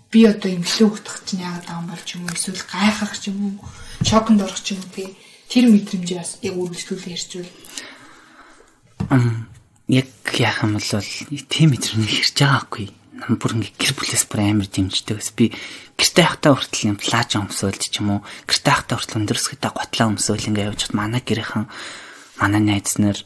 би 0.09 0.19
одоо 0.25 0.49
эмхлээ 0.51 0.89
хөхтөх 0.89 1.17
чинь 1.23 1.45
яагаад 1.45 1.65
байгаа 1.69 1.79
юм 1.85 1.89
бол 1.93 2.03
ч 2.03 2.09
юм 2.17 2.23
уу 2.25 2.33
эсвэл 2.33 2.63
гайхах 2.65 3.13
ч 3.21 3.23
юм 3.29 3.37
уу 3.45 3.53
шоконд 4.01 4.41
орох 4.41 4.59
ч 4.59 4.73
юм 4.73 4.81
уу 4.81 4.91
тий. 4.91 5.09
Тэр 5.47 5.65
мэдрэмжээ 5.71 6.17
бас 6.19 6.31
яг 6.43 6.55
үргэлжлүүлээ 6.59 7.15
ярьчвал 7.15 7.51
яг 9.87 10.11
яах 10.35 10.59
юм 10.67 10.75
бол 10.75 10.91
тийм 11.47 11.67
мэдрэмж 11.71 12.11
хэрж 12.11 12.37
байгаагүй 12.43 12.91
нам 13.17 13.39
бүр 13.41 13.57
ингээ 13.57 13.73
гэр 13.79 13.93
бүлээс 13.97 14.25
бүр 14.29 14.41
амар 14.45 14.69
дэмждэг 14.69 15.17
ус 15.17 15.31
би 15.33 15.49
гэрте 15.97 16.21
хахтаа 16.21 16.53
хүртэл 16.53 16.93
юм 16.93 16.97
плаж 17.01 17.29
өмсөөлд 17.39 17.81
ч 17.81 18.03
юм 18.03 18.19
уу 18.19 18.21
гэрте 18.45 18.69
хахтаа 18.69 18.97
хүртэл 18.99 19.19
өндөрсгөдөө 19.25 19.71
готлаа 19.73 20.07
өмсөөл 20.13 20.47
ингээ 20.53 20.67
явж 20.69 20.79
хат 20.85 20.93
манай 20.93 21.21
гэрийнхэн 21.25 21.65
манай 22.37 22.61
найз 22.61 22.93
нар 23.01 23.17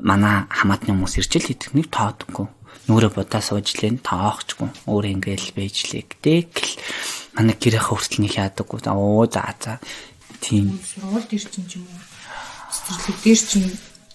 манай 0.00 0.48
хамаатны 0.48 0.96
хүмүүс 0.96 1.20
иржэл 1.20 1.48
хийдэг 1.52 1.70
нэг 1.76 1.88
тоодгүй. 1.92 2.48
Нүрэ 2.88 3.08
бодаа 3.12 3.40
суужлээ 3.44 4.02
таахчгүй 4.02 4.68
өөр 4.88 5.04
ингээл 5.16 5.54
бэжлээ 5.54 6.04
гэдэг 6.08 6.50
л 6.56 6.72
манай 7.36 7.54
гэрийнхээ 7.54 7.92
хүртэл 7.92 8.22
нэг 8.24 8.32
яадаггүй 8.34 8.80
оо 8.90 9.24
за 9.28 9.44
за 9.60 9.78
тийм 10.44 10.76
сургууль 10.84 11.24
дээр 11.24 11.44
ч 11.48 11.56
юм 11.80 11.88
уу 11.88 12.00
цэцэрлэг 12.68 13.18
дээр 13.24 13.40
чинь 13.40 13.70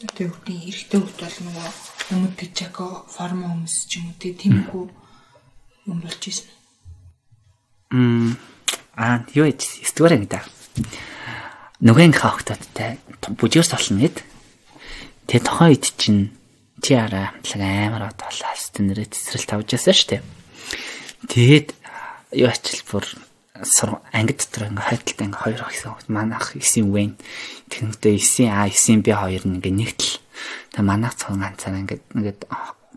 одоо 0.05 0.23
юу 0.29 0.35
гэдэг 0.45 0.57
эрэгтэй 0.69 0.99
хөлт 1.01 1.19
бол 1.25 1.37
нөгөө 1.49 1.67
өмнөд 2.13 2.33
пижако 2.37 2.85
форма 3.09 3.49
хүмүүс 3.49 3.75
ч 3.89 3.97
юм 3.97 4.13
уу 4.13 4.17
тиймгүй 4.21 4.85
юм 5.89 5.99
болж 6.05 6.21
ирсэн. 6.21 6.49
Мм 7.89 8.37
аа 8.93 9.25
юу 9.33 9.49
яж 9.49 9.65
стори 9.81 10.21
гэдэг. 10.21 10.45
Нүгэн 11.81 12.13
хавхтадтай 12.13 13.01
бүжгээр 13.25 13.65
солно 13.65 14.05
гэд. 14.05 14.21
Тэгээ 15.25 15.47
тохоо 15.47 15.73
ид 15.73 15.85
чинь 15.97 16.29
чи 16.83 16.93
араа 16.93 17.33
хамтлаг 17.33 17.61
амар 17.63 18.03
одоолаа 18.13 18.53
стенэрэ 18.53 19.09
цэцрэл 19.09 19.49
тавж 19.49 19.67
яасан 19.73 19.95
штэ. 19.97 20.21
Тэгээд 21.31 21.73
юу 22.37 22.49
ачил 22.51 22.83
бүр 22.91 23.05
анги 23.59 24.33
дотор 24.39 24.71
ингээ 24.71 24.87
хайталтай 24.87 25.25
ингээ 25.27 25.43
хоёр 25.43 25.61
ах 25.63 25.71
гэсэн. 25.75 25.91
Манайх 26.07 26.55
9 26.55 26.87
вэн. 26.95 27.11
Тэгнэхдээ 27.67 28.15
9 28.15 28.47
А 28.47 28.71
9 28.71 29.03
Б 29.03 29.07
хоёр 29.11 29.43
нь 29.43 29.55
ингээ 29.59 29.75
нэгтэл. 29.75 30.15
Тэгээ 30.71 30.87
манайх 30.87 31.15
цон 31.19 31.43
ганцаар 31.43 31.75
ингээ 31.83 31.99
ингээд 32.15 32.39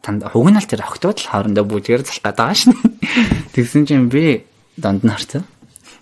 танд 0.02 0.22
хугнаал 0.30 0.66
тэр 0.66 0.86
охтууд 0.86 1.18
л 1.18 1.30
хоорондоо 1.30 1.64
бүжгээр 1.66 2.02
залах 2.06 2.22
гээд 2.22 2.38
байгаа 2.38 2.54
шин. 2.54 2.74
Тэгсэн 3.54 3.82
чинь 3.90 4.06
би 4.06 4.46
донд 4.78 5.02
нь 5.02 5.10
харцаа. 5.10 5.42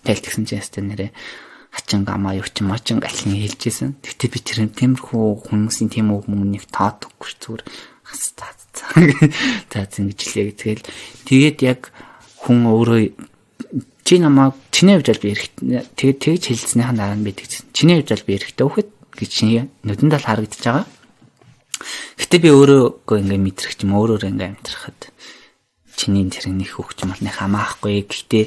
Тэгэл 0.04 0.24
тэгсэн 0.24 0.44
чинь 0.44 0.60
ястэ 0.60 0.80
нэрээ 0.84 1.10
хачин 1.72 2.04
гамаа 2.04 2.36
юу 2.36 2.48
ч 2.48 2.60
мочин 2.60 3.00
галын 3.00 3.36
хэлжсэн. 3.36 3.96
Тэгтээ 4.04 4.28
би 4.28 4.38
тэр 4.44 4.58
тиймэрхүү 4.68 5.48
хүмүүсийн 5.48 5.88
тийм 5.88 6.12
үг 6.12 6.28
мөнгөнийг 6.28 6.68
таадаггүй 6.68 7.32
зүгээр 7.40 7.62
хастаа. 8.04 8.52
За 8.70 9.84
зингэжлээ 9.92 10.54
тэгэл 10.54 10.84
тэгээд 11.26 11.58
яг 11.66 11.80
хүн 12.40 12.70
өөрөө 12.70 13.29
чи 14.10 14.18
намайг 14.18 14.58
чиний 14.74 14.98
хувьд 14.98 15.06
бол 15.06 15.22
би 15.22 15.30
эрэхтэй 15.38 15.86
тэгээд 15.94 16.18
тэгж 16.18 16.42
хэлснийхэн 16.50 16.98
дараа 16.98 17.14
нь 17.14 17.22
бидэг. 17.22 17.46
Чиний 17.70 18.02
хувьд 18.02 18.10
бол 18.10 18.26
би 18.26 18.34
эрэхтэй 18.42 18.66
өгөхөд 18.66 18.90
гэж 19.14 19.30
чиний 19.30 19.70
нүдэнд 19.86 20.18
л 20.18 20.26
харагдаж 20.26 20.58
байгаа. 20.66 20.86
Гэтэ 22.18 22.36
би 22.42 22.50
өөрөөгөө 22.50 23.16
ингээ 23.22 23.38
мэдрэх 23.38 23.78
юм 23.86 23.94
өөрөөр 23.94 24.34
ингээ 24.34 24.50
амьдрахад 24.50 25.14
чиний 25.94 26.26
тэр 26.26 26.50
нэг 26.50 26.74
хөвч 26.74 27.06
мал 27.06 27.22
нэг 27.22 27.38
хамаахгүй. 27.38 28.02
Гэхдээ 28.10 28.44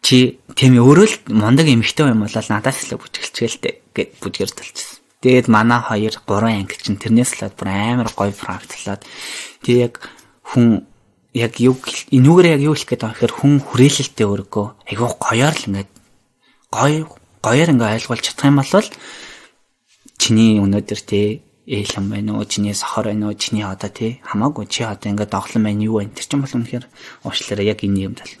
чи 0.00 0.40
тийм 0.56 0.80
өөрөө 0.80 1.04
л 1.04 1.16
мундаг 1.36 1.68
эмэгтэй 1.68 2.08
юм 2.08 2.24
бол 2.24 2.32
надаас 2.32 2.88
л 2.88 2.96
бүжгэлчгэлтэй 2.96 3.84
гэд 3.92 4.10
бүжгэр 4.24 4.56
талчихсан. 4.56 5.04
Тэгээд 5.20 5.52
манай 5.52 5.84
хоёр 5.84 6.16
гурван 6.24 6.64
анги 6.64 6.80
чинь 6.80 6.96
тэрнээс 6.96 7.44
л 7.44 7.52
бүр 7.52 7.68
амар 7.68 8.08
гоё 8.16 8.32
практиклаад 8.32 9.04
тэг 9.60 9.76
яг 9.76 9.94
хүн 10.48 10.88
яг 11.34 11.60
юу 11.60 11.76
энүүгээр 12.12 12.52
яг 12.56 12.62
юу 12.64 12.74
хэлэх 12.74 12.88
гээд 12.88 13.02
байгаа 13.04 13.16
гэхээр 13.16 13.34
хүн 13.36 13.54
хүрээлэлтэй 13.60 14.26
өөргөө 14.26 14.66
айгүй 14.88 15.08
гоёор 15.20 15.54
л 15.56 15.66
ингээд 15.68 15.90
гоё 16.72 17.00
гоёор 17.44 17.70
ингээ 17.72 17.94
ойлгуулж 18.00 18.24
чадах 18.24 18.48
юм 18.48 18.58
бол 18.60 18.88
чиний 20.18 20.58
өнөөдөр 20.58 21.00
тий 21.04 21.26
ээлэн 21.68 22.08
байна 22.08 22.40
уу 22.40 22.44
чиний 22.48 22.72
сохор 22.72 23.12
байна 23.12 23.28
уу 23.28 23.36
чиний 23.36 23.64
одоо 23.64 23.92
тий 23.92 24.24
хамаагүй 24.24 24.66
чи 24.72 24.82
одоо 24.88 25.12
ингээд 25.12 25.30
доглон 25.36 25.62
байна 25.68 25.84
юу 25.84 26.00
байна. 26.00 26.16
Тэр 26.16 26.24
чинь 26.24 26.40
бол 26.40 26.56
үнэхээр 26.56 26.86
уучлаарай 27.28 27.66
яг 27.68 27.84
энэ 27.84 28.04
юм 28.08 28.14
тал. 28.16 28.32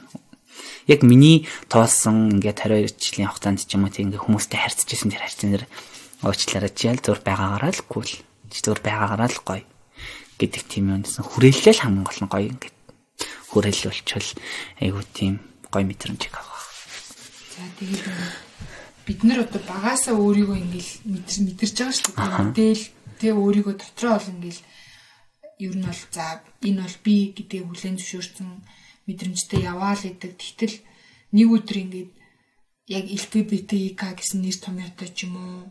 Яг 0.88 1.04
миний 1.04 1.44
тоосон 1.68 2.40
ингээд 2.40 2.88
22 2.88 2.96
жилийн 2.96 3.28
хугацаанд 3.28 3.68
ч 3.68 3.76
юм 3.76 3.84
уу 3.84 3.92
тий 3.92 4.08
ингээд 4.08 4.24
хүмүүстэй 4.24 4.58
харьцажсэн 4.64 5.12
тэр 5.12 5.22
харьцан 5.28 5.48
дээр 5.52 5.64
уучлаарай 6.24 6.72
чи 6.72 6.88
ял 6.88 7.00
зур 7.04 7.20
байгаагаараа 7.20 7.72
л 7.76 7.84
гүйл. 7.84 8.16
Чи 8.48 8.58
зур 8.64 8.80
байгаагаараа 8.80 9.28
л 9.28 9.44
гоё 9.44 9.64
гэдэг 10.40 10.62
тийм 10.64 10.88
юм 10.88 11.04
гэсэн 11.04 11.28
хүрээлэл 11.28 11.84
хамгийн 11.84 12.08
гол 12.08 12.20
нь 12.24 12.32
гоё 12.32 12.48
ингээд 12.48 12.77
хүрээлэл 13.50 13.88
болчвол 13.90 14.30
айгуу 14.80 15.04
тийм 15.16 15.34
гоё 15.72 15.84
мэдрэмж 15.88 16.22
авах. 16.32 16.64
За 17.56 17.64
тэгээд 17.80 18.06
бид 19.08 19.20
нар 19.24 19.44
одоо 19.44 19.60
багасаа 19.64 20.14
өөрийгөө 20.16 20.56
ингээл 20.62 20.92
мэдэрч 21.48 21.74
байгаа 21.76 21.96
шүү 21.96 22.12
дээ. 22.12 22.44
Мэдээл 22.52 22.84
Тэ 23.18 23.34
өөрийгөө 23.34 23.74
дотроо 23.74 24.14
бол 24.14 24.30
ингээл 24.30 24.62
ер 25.58 25.74
нь 25.74 25.82
бол 25.82 26.02
за 26.14 26.38
энэ 26.62 26.82
бол 26.86 26.96
би 27.02 27.16
гэдэг 27.34 27.66
хүлэн 27.66 27.98
зөвшөөрсөн 27.98 28.50
мэдрэмжтэй 29.10 29.60
яваал 29.66 29.98
гэдэг. 29.98 30.32
Тэгтэл 30.38 30.76
нэг 31.34 31.48
өдөр 31.50 31.78
ингээд 31.82 32.10
яг 32.94 33.04
LGBTQ 33.10 33.98
гэсэн 33.98 34.38
нэр 34.46 34.56
томьёотой 34.62 35.10
ч 35.10 35.26
юм 35.26 35.34
уу 35.34 35.66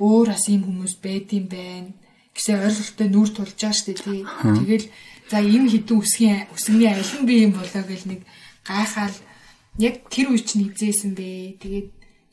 өөр 0.00 0.32
бас 0.32 0.48
ийм 0.48 0.64
хүмүүс 0.64 0.94
байдсан 1.04 1.44
байна 1.52 1.92
гэсэн 2.32 2.64
ойлголттой 2.64 3.08
нүүр 3.12 3.30
тулж 3.36 3.52
байгаа 3.60 3.76
шүү 3.76 3.86
дээ 3.92 4.00
тий. 4.00 4.20
Тэгэл 4.24 4.86
за 5.30 5.42
энэ 5.42 5.70
хідэн 5.70 5.98
үсгийн 5.98 6.46
үсгний 6.54 6.90
аль 6.90 7.02
нь 7.02 7.26
би 7.26 7.46
юм 7.46 7.52
болоо 7.58 7.82
гэл 7.82 8.06
нэг 8.06 8.20
гайхаал 8.66 9.16
яг 9.78 9.94
тэр 10.08 10.32
үе 10.32 10.40
чинь 10.40 10.70
хизээсэн 10.70 11.12
бэ. 11.18 11.58
Тэгээд 11.60 11.88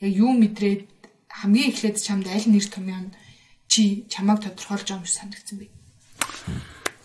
яг 0.05 0.11
юу 0.13 0.31
мэдрээд 0.37 0.87
хамгийн 1.29 1.69
эхлээд 1.73 1.97
чамд 1.99 2.27
аль 2.29 2.47
нэр 2.47 2.65
томьёо 2.69 3.09
чи 3.67 4.05
чамайг 4.09 4.45
тодорхойлж 4.45 4.87
байгаа 4.87 5.01
юм 5.01 5.07
шиг 5.09 5.17
санагдсан 5.19 5.57
би. 5.57 5.67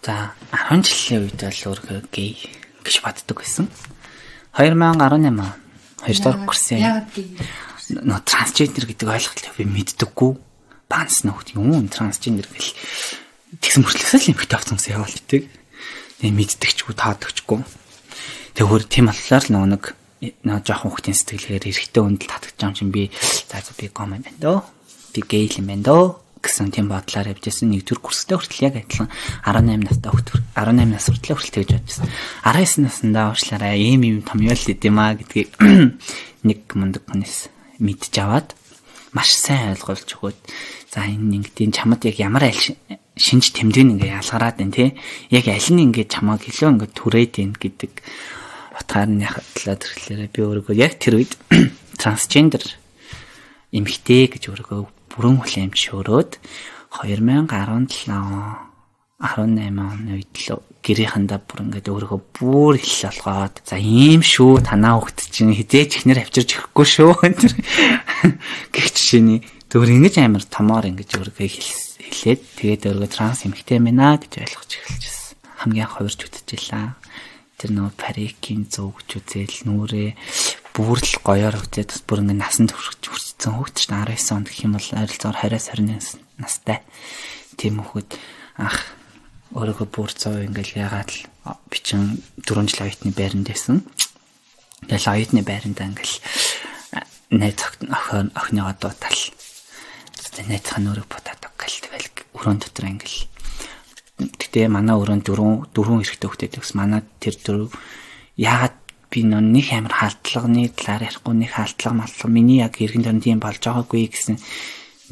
За 0.05 0.33
10 0.53 0.85
жилийн 0.85 1.25
үед 1.27 1.41
бол 1.41 1.65
өөрөө 1.73 2.01
гей 2.13 2.37
гэж 2.85 2.97
боддог 3.03 3.41
байсан. 3.41 3.67
2018 4.53 5.33
он 5.33 5.57
2 6.05 6.21
дахь 6.23 6.45
курсын 6.47 6.85
нөө 7.89 8.21
трансгендер 8.29 8.85
гэдэг 8.85 9.09
ойлголтыг 9.09 9.57
би 9.57 9.65
мэддэггүй. 9.65 10.33
Банс 10.89 11.25
нөхд 11.25 11.57
юм 11.57 11.89
трансгендер 11.89 12.49
гэл 12.49 12.73
тэгсэн 13.61 13.83
мөрчлөөсөө 13.85 14.21
л 14.21 14.31
эмхтэй 14.37 14.57
авсан 14.57 14.77
гэсэн 14.77 14.95
яваал 14.97 15.17
итэг. 15.17 15.49
Тэгээ 16.19 16.35
мэддэгчгүй 16.35 16.95
таадагчгүй. 16.99 17.63
Тэгвэр 18.59 18.83
тийм 18.91 19.07
болохоор 19.07 19.45
л 19.47 19.53
нөгөө 19.55 19.71
нэг 19.71 19.85
нөө 20.43 20.59
жоохон 20.67 20.91
хүүхдийн 20.91 21.15
сэтгэлгээр 21.15 21.71
эрэхтэй 21.71 22.03
өндөл 22.03 22.27
татгаж 22.27 22.59
юм 22.59 22.75
чинь 22.75 22.91
би 22.91 23.11
за 23.47 23.63
би 23.79 23.87
гом 23.87 24.19
байна 24.19 24.35
дөө. 24.43 24.59
Би 25.15 25.21
гей 25.23 25.47
юм 25.47 25.71
байна 25.71 25.87
дөө 25.87 26.05
гэсэн 26.43 26.71
тийм 26.75 26.91
бодлоор 26.91 27.31
явжсэн 27.35 27.71
нэгдүгээр 27.71 28.03
курстэй 28.03 28.39
хүртэл 28.39 28.67
яг 28.67 28.75
адилхан 28.83 29.11
18 29.47 29.87
настай 29.87 30.11
хүртэл 30.11 30.43
18 30.55 30.91
нас 30.91 31.07
хүртэл 31.07 31.35
хүртэл 31.39 31.55
тэгж 31.67 31.73
бодсон. 31.79 32.07
19 32.43 32.83
наснда 32.87 33.21
уучлаарай 33.31 33.79
ийм 33.79 34.03
ийм 34.07 34.19
томьёол 34.23 34.59
идэм 34.59 34.97
аа 34.99 35.15
гэдгийг 35.19 35.51
нэг 36.49 36.61
мундаг 36.75 37.03
хүнээс 37.07 37.51
мэдж 37.79 38.15
аваад 38.23 38.58
маш 39.17 39.31
сайн 39.37 39.77
ойлгуулж 39.77 40.09
өгөөд 40.19 40.39
за 40.93 41.05
энэ 41.05 41.43
ингэдийн 41.43 41.73
чамд 41.73 42.05
яг 42.05 42.17
ямар 42.21 42.49
аль 42.49 42.65
шинж 43.19 43.53
тэмдэг 43.57 43.99
ингээ 43.99 44.17
ялгараад 44.21 44.57
байна 44.61 44.75
те. 44.75 44.95
Яг 45.33 45.49
аль 45.49 45.71
нь 45.73 45.85
ингээ 45.89 46.07
чамааг 46.09 46.45
илүү 46.45 46.69
ингээ 46.77 46.91
түрээд 46.95 47.33
байна 47.41 47.57
гэдэг 47.59 47.93
утгаар 48.79 49.11
нь 49.11 49.25
яхад 49.25 49.47
талаа 49.57 49.77
тэрхлээрээ 49.81 50.31
би 50.31 50.41
өөрийгөө 50.45 50.77
яг 50.79 50.95
тэр 51.03 51.19
үед 51.19 51.33
трансгендер 52.01 52.65
эмхтэй 53.75 54.31
гэж 54.31 54.43
өөрийгөө 54.55 54.81
бүрэн 55.13 55.37
хүлээмж 55.43 55.77
шөөрөөд 55.77 56.33
2017 57.03 57.51
он 57.75 57.85
18 59.19 59.75
оны 59.75 60.15
үед 60.15 60.35
л 60.47 60.63
гэрээхэндээ 60.79 61.41
бүр 61.43 61.59
ингээд 61.67 61.91
өөрийгөө 61.91 62.21
бүр 62.39 62.75
хэл 62.79 63.11
болгоод 63.11 63.55
за 63.67 63.77
ийм 63.83 64.23
шүү 64.23 64.63
танаа 64.63 65.03
хөхт 65.03 65.35
чинь 65.35 65.51
хизээч 65.53 66.07
ихнэр 66.07 66.23
авчирч 66.23 66.55
өгөхгүй 66.55 66.87
шүү 66.87 67.13
гэх 68.73 68.87
жишээний 68.95 69.43
зөвөр 69.69 69.91
ингэж 69.99 70.23
амар 70.23 70.47
томоор 70.47 70.87
ингэж 70.87 71.19
өөрийгөө 71.19 71.51
хэлээд 72.09 72.41
тэгээд 72.57 72.83
өөрийгөө 72.89 73.11
транс 73.11 73.45
эмхтэй 73.45 73.83
мэнэ 73.83 74.23
гэж 74.23 74.33
ойлгож 74.39 74.71
эхэлчихсэн. 74.81 75.37
Хамгийн 75.61 75.91
ховирч 75.91 76.21
үтчихлээ. 76.25 76.97
Тэр 77.59 77.71
нөө 77.75 77.91
парикийн 77.99 78.71
зөвгч 78.71 79.19
үзэл 79.19 79.67
нүрээ 79.67 80.15
бүрл 80.73 81.15
гоёор 81.27 81.59
хөвцөөд 81.59 81.91
бас 81.91 82.03
бүр 82.07 82.23
ингээ 82.23 82.39
насанд 82.39 82.71
хүрсэн 82.71 83.51
хөвгт 83.51 83.77
чинь 83.77 83.99
19 83.99 84.15
онд 84.31 84.47
гэх 84.47 84.63
юм 84.63 84.79
бол 84.79 84.89
ойролцоогоор 84.95 85.59
20-с 85.59 85.75
21 85.75 86.23
настай. 86.39 86.79
Тийм 87.59 87.83
хөвгт 87.83 88.15
ах 88.63 88.98
өөрөөгөө 89.57 89.89
бүр 89.89 90.11
цоо 90.13 90.45
ингээл 90.45 90.85
ягаад 90.85 91.09
л 91.09 91.57
бичин 91.73 92.21
4 92.45 92.69
жил 92.69 92.85
оюутны 92.85 93.13
байранд 93.17 93.49
байсан. 93.49 93.85
Тэгэл 94.85 95.13
оюутны 95.13 95.41
байранда 95.47 95.89
ингээл 95.89 96.17
найз 97.33 97.57
охин 97.89 98.33
охиныгоо 98.37 98.75
дуудал. 98.77 99.21
Тэгээ 100.39 100.49
найзхан 100.53 100.85
нүрэг 100.85 101.09
бодоод 101.09 101.43
гэл 101.57 101.83
тэгэл 101.85 102.09
өрөөнд 102.37 102.63
дотор 102.69 102.87
ингээл 102.93 103.29
Гэтэ 104.19 104.67
манай 104.67 104.99
өрөөнд 104.99 105.31
дөрөв 105.31 105.71
дөрвөн 105.71 106.03
эрэгтэй 106.03 106.27
хөлтэй 106.27 106.51
гэсэн 106.51 106.79
манай 106.83 107.07
тэр 107.23 107.39
дөрөв 107.39 107.71
яагаад 108.35 108.75
би 109.15 109.23
нэг 109.23 109.67
амар 109.71 109.95
хаалтлагны 109.95 110.67
талаар 110.75 111.07
ярихгүй 111.07 111.35
нэг 111.39 111.51
хаалтлага 111.55 111.95
малтлага 112.03 112.35
миний 112.35 112.59
яг 112.59 112.83
эргэн 112.83 113.07
тойронд 113.07 113.23
тийм 113.23 113.39
болж 113.39 113.63
байгаагүй 113.63 114.11
гэсэн 114.11 114.37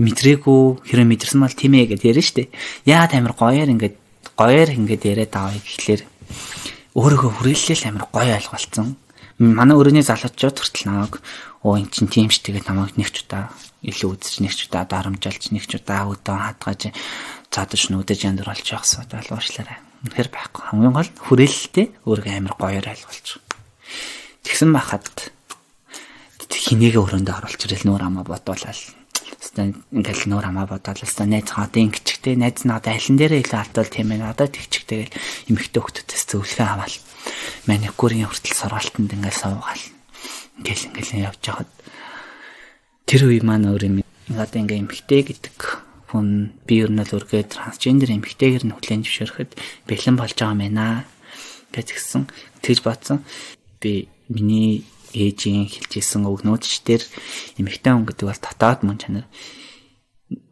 мэдрээгүй 0.02 0.90
хэрэв 0.90 1.06
мэдэрсэн 1.06 1.38
бол 1.38 1.54
тийм 1.54 1.72
ээ 1.78 1.86
гэдээ 1.94 2.10
ярина 2.18 2.26
штэ. 2.26 2.50
Яагаад 2.82 3.12
амар 3.14 3.34
гоёэр 3.38 3.72
ингээд 3.78 3.96
гоёэр 4.36 4.70
ингээд 4.76 5.02
яриад 5.04 5.32
аваа 5.34 5.56
гэхлээр 5.56 6.02
өөрийгөө 6.96 7.30
хүрээлэл 7.40 7.88
амар 7.88 8.04
гоё 8.12 8.32
ойлголцсон. 8.36 8.96
Манай 9.40 9.76
өрөөний 9.76 10.04
залуучууд 10.04 10.56
хүртэл 10.56 10.88
намайг 10.88 11.20
оо 11.60 11.76
эн 11.76 11.88
чин 11.92 12.08
тийм 12.08 12.32
ш 12.32 12.40
тэгээд 12.40 12.68
намайг 12.68 12.96
нэг 12.96 13.12
ч 13.12 13.24
удаа 13.24 13.52
илүү 13.84 14.16
үзэж 14.16 14.34
нэг 14.40 14.52
ч 14.56 14.68
удаа 14.68 14.84
дарамжаалж 14.88 15.52
нэг 15.52 15.64
ч 15.68 15.76
удаа 15.76 16.08
өдөө 16.08 16.36
хадгаж 16.36 16.92
цаадаж 17.52 17.82
нүдэж 17.92 18.20
яндар 18.24 18.48
болж 18.48 18.64
явах 18.64 18.88
асуудал 18.88 19.28
уушлаарай. 19.36 19.78
Үнэхээр 20.08 20.28
байхгүй. 20.32 20.62
Хамгийн 20.72 20.94
гол 20.96 21.10
хүрээлэлтэй 21.28 21.86
өөрийгөө 22.08 22.36
амар 22.36 22.54
гоёор 22.56 22.86
ойлголж. 22.88 23.40
Тэгсэн 24.44 24.72
байхад 24.72 25.36
хинээгээ 26.66 26.98
өрөөндөө 26.98 27.34
оруулж 27.38 27.60
ирэл 27.62 27.86
нүүр 27.86 28.02
амаа 28.10 28.24
бодуулаад 28.26 28.74
Хэвээ 29.54 29.74
ингээл 29.94 30.24
нуур 30.26 30.46
хамаа 30.46 30.66
бодоод 30.66 30.98
л 30.98 31.06
хэвээ 31.06 31.28
найз 31.30 31.48
хаад 31.54 31.74
ингэчтэй 31.78 32.34
найз 32.34 32.66
надад 32.66 32.98
алин 32.98 33.16
дээрээ 33.20 33.42
илүү 33.46 33.60
алдвал 33.62 33.90
тийм 33.92 34.10
ээ. 34.10 34.24
Надад 34.26 34.50
тэгчтэй 34.58 34.98
гэл 35.06 35.16
эмхтэй 35.54 35.80
хөлтөс 35.82 36.24
зөвлөгөө 36.26 36.66
аваад 36.66 36.94
маникюрын 37.70 38.26
хүртэл 38.26 38.58
сургалтанд 38.58 39.14
ингээл 39.14 39.42
суугаал. 39.42 39.84
Ингээл 40.58 40.86
ингээл 40.90 41.26
явж 41.30 41.42
хахад. 41.46 41.70
Тэр 43.06 43.22
үе 43.30 43.40
маань 43.46 43.70
өөр 43.70 43.82
юм. 43.86 43.96
Одоо 44.34 44.58
ингээ 44.58 44.82
эмхтэй 44.82 45.22
гэдэг 45.22 45.56
хүн 46.10 46.54
би 46.66 46.82
ер 46.82 46.90
нь 46.90 47.02
л 47.02 47.14
үргээ 47.14 47.50
трансгендер 47.50 48.10
эмхтэйгэр 48.14 48.64
нь 48.66 48.74
хүлэн 48.74 49.02
зөвшөөрөхөд 49.06 49.50
бэлэн 49.86 50.16
болж 50.18 50.34
байгаа 50.38 50.54
юм 50.54 50.62
байна 50.62 51.06
гэж 51.74 51.86
гисэн 51.94 52.30
тэгж 52.62 52.80
бодсон. 52.82 53.22
Би 53.82 54.10
миний 54.30 54.86
ээжийн 55.16 55.66
хэлжсэн 55.72 56.28
өгнүүдчдэр 56.28 57.02
эмэгтэй 57.56 57.92
хүн 57.96 58.04
гэдэг 58.04 58.26
бол 58.28 58.42
татаад 58.44 58.80
мөн 58.84 58.98
чанар 59.00 59.26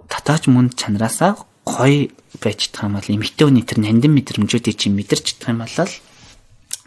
татаач 0.09 0.49
мөн 0.49 0.73
чанараасаа 0.73 1.45
гоё 1.69 2.09
байж 2.41 2.73
чадах 2.73 2.89
юм 2.89 2.97
бол 2.97 3.13
эмэгтэй 3.13 3.45
хүний 3.45 3.65
тэр 3.65 3.79
нандин 3.85 4.17
мэдрэмжүүдийг 4.17 4.77
чи 4.81 4.89
мэдэрч 4.89 5.37
чадах 5.37 5.53
юм 5.53 5.61
бол 5.61 5.93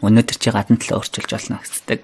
өнөөдөр 0.02 0.36
чи 0.38 0.50
гадна 0.54 0.78
талаа 0.78 1.02
өөрчилж 1.02 1.30
болно 1.30 1.58
гэсдэг. 1.58 2.02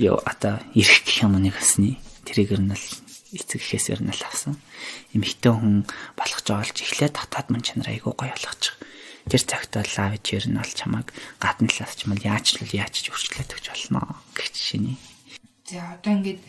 Ёо 0.00 0.20
ата 0.24 0.64
ирэх 0.72 1.04
гэх 1.04 1.28
юм 1.28 1.36
нэг 1.36 1.56
хэсний 1.60 2.00
тэрийг 2.24 2.56
ер 2.56 2.62
нь 2.64 2.72
л 2.72 2.86
эцэг 3.36 3.60
ихээс 3.60 3.92
ер 3.92 4.00
нь 4.00 4.08
л 4.08 4.24
авсан. 4.24 4.56
Эмэгтэй 5.12 5.52
хүн 5.52 5.84
болох 6.16 6.40
жоолж 6.40 6.76
эхлээд 6.80 7.20
татаад 7.20 7.52
мөн 7.52 7.60
чанар 7.60 7.92
айгуу 7.92 8.16
гоё 8.16 8.32
болгочих 8.32 8.80
тэр 9.30 9.42
цагт 9.42 9.72
бол 9.74 9.94
аавч 10.04 10.26
ер 10.36 10.44
нь 10.48 10.58
бол 10.60 10.72
чамайг 10.72 11.08
гадна 11.40 11.68
талаас 11.68 11.96
ч 11.96 12.04
юм 12.04 12.12
уу 12.12 12.24
яаж 12.24 12.46
л 12.60 12.76
яаж 12.76 12.94
ч 13.00 13.08
өрчлөөд 13.08 13.50
өгч 13.56 13.66
болно 13.72 14.20
гэх 14.36 14.52
жишээний. 14.52 14.98
За 15.64 15.96
одоо 15.96 16.12
ингээд 16.12 16.40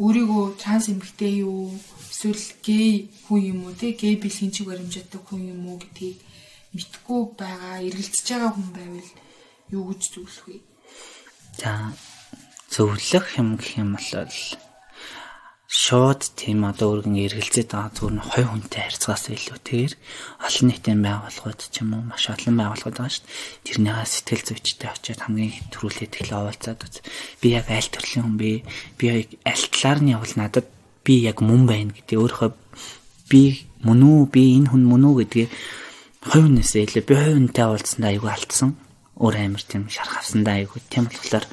өөрийгөө 0.00 0.44
транс 0.56 0.88
эмэгтэй 0.88 1.44
юу 1.44 1.76
эсвэл 2.08 2.44
гей 2.64 3.12
хүн 3.28 3.40
юм 3.52 3.58
уу 3.68 3.76
те 3.76 3.92
гей 3.92 4.16
бэлгийн 4.16 4.50
чиг 4.50 4.66
баримжаатай 4.72 5.20
хүн 5.20 5.52
юм 5.52 5.68
уу 5.68 5.76
гэдгийг 5.78 6.18
мэдхгүй 6.72 7.20
байгаа 7.36 7.84
эргэлзэж 7.84 8.26
байгаа 8.32 8.52
хүн 8.56 8.68
байвал 8.72 9.10
юу 9.68 9.84
гэж 9.92 10.02
зөвлөх 10.16 10.46
вэ? 10.48 10.56
За 11.60 11.92
зөвлөх 12.72 13.26
юм 13.36 13.60
гэх 13.60 13.76
юм 13.76 14.00
бол 14.00 14.32
шууд 15.72 16.36
тийм 16.36 16.68
одоо 16.68 17.00
өргөн 17.00 17.16
эргэлзээд 17.16 17.72
байгаа 17.72 17.96
зүгээр 17.96 18.16
нь 18.20 18.28
хой 18.28 18.44
хүнтэй 18.44 18.82
харьцаагаас 18.92 19.24
илүүтэйгээр 19.32 19.94
олон 20.44 20.66
нийтийн 20.68 21.00
байгууллагууд 21.00 21.60
ч 21.64 21.80
юм 21.80 21.96
уу 21.96 22.04
маш 22.12 22.28
олон 22.28 22.56
байгууллагууд 22.60 22.96
байгаа 23.00 23.16
шүү 23.16 23.24
дээ. 23.24 23.64
Тэрнийхээ 23.64 24.08
сэтгэл 24.12 24.44
зүйчтэй 24.52 24.90
очиод 24.92 25.20
хамгийн 25.24 25.72
түрүүлээд 25.72 26.12
ихлэ 26.20 26.36
оволцоод 26.36 26.80
үз. 26.84 26.96
Би 27.40 27.48
яг 27.56 27.66
аль 27.72 27.88
төрлийн 27.88 28.24
хүн 28.28 28.36
бэ? 28.36 28.52
Би 29.00 29.04
яг 29.08 29.28
аль 29.48 29.64
талаар 29.72 30.00
нь 30.04 30.12
явал 30.12 30.34
надад 30.36 30.68
би 31.08 31.14
яг 31.24 31.38
мөн 31.40 31.62
байна 31.64 31.96
гэдэг 31.96 32.20
өөрийнхөө 32.20 32.50
би 33.32 33.42
мөн 33.80 34.00
үү? 34.04 34.20
Би 34.28 34.42
энэ 34.60 34.76
хүн 34.76 34.84
мөн 34.84 35.08
үү 35.08 35.16
гэдгийг 35.24 35.50
хой 36.28 36.40
хүнээсээ 36.52 36.84
илүү 36.84 37.04
би 37.08 37.14
хой 37.16 37.32
хүнтэй 37.32 37.64
уулзсандаа 37.64 38.12
айгүй 38.12 38.28
алдсан. 38.28 38.76
Өөр 39.16 39.34
амир 39.40 39.64
тийм 39.64 39.88
шарах 39.88 40.20
авсандаа 40.20 40.60
айгүй 40.60 40.84
тийм 40.92 41.08
болохоор 41.08 41.48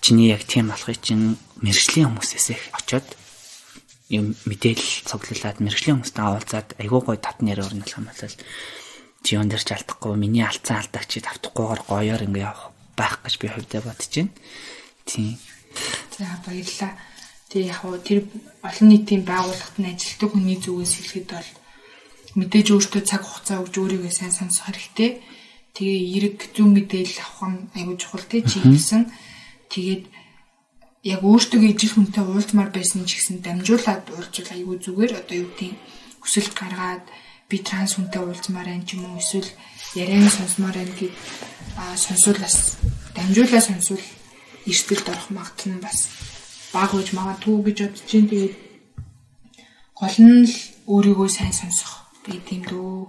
чиний 0.00 0.30
яг 0.32 0.42
тийм 0.44 0.70
болохыг 0.70 0.98
чинь 1.02 1.36
мэрэгжлийн 1.62 2.08
хүмүүсээс 2.12 2.46
их 2.54 2.62
очиод 2.74 3.06
юм 4.08 4.34
мэдээлэл 4.48 5.04
цуглуулад 5.04 5.58
мэрэгжлийн 5.60 6.00
хүмүүстэй 6.00 6.24
уулзаад 6.24 6.68
айгуу 6.80 7.02
гой 7.04 7.18
татны 7.20 7.52
яриа 7.52 7.68
өрнөх 7.68 7.92
юм 7.98 8.08
бол 8.08 8.34
жион 9.24 9.48
дэрч 9.50 9.68
алдахгүй 9.74 10.14
миний 10.16 10.46
алдсан 10.46 10.80
алдагчид 10.80 11.26
автахгүйгээр 11.28 11.82
гоёор 11.84 12.22
ингээ 12.24 12.46
явах 12.46 12.72
байх 12.96 13.20
гэж 13.22 13.34
би 13.38 13.46
хувьдаа 13.50 13.82
бодож 13.82 14.12
байна. 14.14 14.32
Тийм. 15.04 15.38
За 16.16 16.24
баярлалаа. 16.46 16.92
Тэг 17.48 17.64
яг 17.66 17.80
хуу 17.80 17.96
тэр 17.98 18.28
олон 18.62 18.88
нийтийн 18.88 19.24
байгууллагт 19.24 19.76
нь 19.80 19.88
ажилладаг 19.88 20.30
хүний 20.32 20.58
зүгээс 20.60 20.94
хэлэхэд 21.00 21.28
бол 21.32 21.50
мэдээж 22.36 22.66
өөртөө 22.76 23.02
цаг 23.08 23.22
хугацаа 23.24 23.64
өгж 23.64 23.74
өөрийгөө 23.80 24.12
сайн 24.12 24.32
сонсох 24.36 24.68
хэрэгтэй. 24.68 25.10
Тэгээ 25.72 26.00
эрэг 26.16 26.36
зүүн 26.52 26.72
мэдээлэл 26.76 27.24
авах 27.24 27.48
нь 27.48 27.60
аюул 27.76 27.96
чухал 27.96 28.26
тий 28.28 28.42
чи 28.44 28.60
хэлсэн. 28.60 29.08
Тэгээд 29.72 30.04
яг 31.04 31.20
өөртөө 31.22 31.60
ижил 31.70 31.92
хүнтэй 31.94 32.24
уулзмаар 32.24 32.70
байсан 32.74 33.06
ч 33.06 33.20
гэсэн 33.20 33.44
дамжуулаад 33.44 34.04
уулзвал 34.10 34.50
айгүй 34.52 34.76
зүгээр 34.82 35.12
одоо 35.20 35.36
юу 35.38 35.48
гэдэг 35.54 35.72
хүсэлт 36.20 36.52
гаргаад 36.58 37.04
би 37.48 37.56
транс 37.62 37.96
хүнтэй 37.96 38.22
уулзмаар 38.22 38.68
байна 38.68 38.84
ч 38.84 38.98
юм 38.98 39.06
уу 39.06 39.22
эсвэл 39.22 39.50
ярианы 39.94 40.28
сонсмоор 40.28 40.76
гэд 40.76 41.14
аа 41.80 41.96
сонсвол 41.96 42.38
бас 42.42 42.76
дамжуулаад 43.16 43.64
сонсвол 43.64 44.04
эрсдэлд 44.66 45.06
орох 45.08 45.28
магадлал 45.30 45.72
нь 45.76 45.84
бас 45.86 45.98
бага 46.74 46.98
үж 47.00 47.08
магадгүй 47.16 47.56
гэж 47.64 47.78
бодож 47.88 48.02
чинь 48.04 48.28
тэгээд 48.28 48.54
гол 49.96 50.16
нь 50.18 50.44
л 50.44 50.54
өөрийгөө 50.92 51.28
сайн 51.32 51.54
сонсох 51.56 51.92
би 52.24 52.36
тийм 52.44 52.62
дөө. 52.68 53.08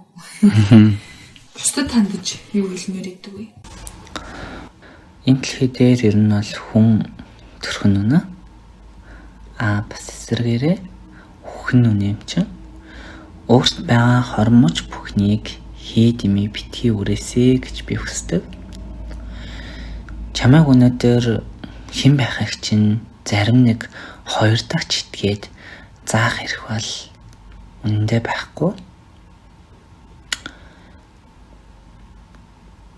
Бусдад 1.54 1.92
хандаж 1.92 2.40
юу 2.56 2.72
хэлмээр 2.72 3.08
идэв? 3.12 3.36
Энэ 5.28 5.40
дэлхий 5.44 5.68
дээр 5.68 6.00
ер 6.08 6.16
нь 6.16 6.32
бол 6.32 6.52
хүн 6.72 6.88
төрхөн 7.60 7.94
үнэ. 8.00 8.20
А 9.60 9.84
бас 9.84 10.08
эсрэгээрээ 10.08 10.80
хөхн 11.44 11.92
үнэ 11.92 12.16
юм 12.16 12.20
чинь 12.24 12.48
өөрт 13.52 13.84
байгаа 13.84 14.24
хормож 14.24 14.88
бүхнийг 14.88 15.60
хий 15.76 16.16
дими 16.16 16.48
битгий 16.48 16.88
үрээсэ 16.88 17.60
гэж 17.60 17.76
би 17.84 18.00
хүсдэг. 18.00 18.40
Чамайг 20.32 20.72
өнөөдөр 20.72 21.44
хэн 21.92 22.14
байхыг 22.16 22.56
чинь 22.64 23.04
зарим 23.28 23.68
нэг 23.68 23.92
хоёр 24.24 24.56
дахь 24.64 24.88
читгээд 24.88 25.52
заах 26.08 26.40
хэрэг 26.40 26.62
бол 26.64 26.88
үнэндээ 27.84 28.20
байхгүй. 28.24 28.72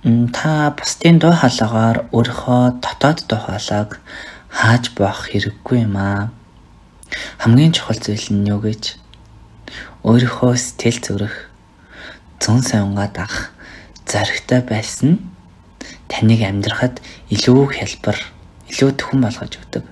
Та 0.03 0.75
бусдын 0.75 1.23
дуу 1.23 1.31
хаалгаар 1.31 2.11
өөрийнхөө 2.11 2.83
дотоод 2.83 3.23
дуу 3.31 3.39
хаалгааг 3.39 4.03
хааж 4.51 4.91
боох 4.99 5.31
хэрэггүй 5.31 5.87
юм 5.87 5.95
аа. 5.95 6.35
Хамгийн 7.39 7.71
чухал 7.71 8.03
зүйл 8.03 8.27
нь 8.35 8.51
юу 8.51 8.59
гэж 8.59 8.99
өөрийнхөө 10.03 10.59
сэтгэл 10.59 10.99
зүрэх 11.07 11.37
зүүн 12.43 12.67
сайнгаа 12.67 13.15
дагах 13.15 13.55
зоригтой 14.03 14.67
байсан 14.67 15.23
таныг 16.11 16.43
амьдрахад 16.51 16.99
илүү 17.31 17.71
хялбар, 17.71 18.19
илүү 18.75 18.91
төхөн 18.99 19.23
болгож 19.23 19.55
өгдөг. 19.55 19.87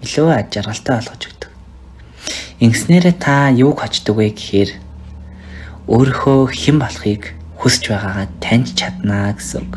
Илүү 0.00 0.28
аж 0.32 0.48
аргалтай 0.64 0.96
болгож 0.96 1.22
өгдөг. 1.28 1.52
Ингэснээрээ 2.64 3.16
та 3.20 3.52
юуг 3.52 3.84
хочдөг 3.84 4.16
вэ 4.16 4.32
гэхээр 4.32 4.70
өөрийнхөө 5.92 6.40
хэн 6.56 6.80
болохыг 6.80 7.41
хүсэж 7.62 7.94
байгаагаа 7.94 8.26
таньж 8.42 8.74
чаднаа 8.74 9.32
гэсэн 9.38 9.62
үг 9.62 9.74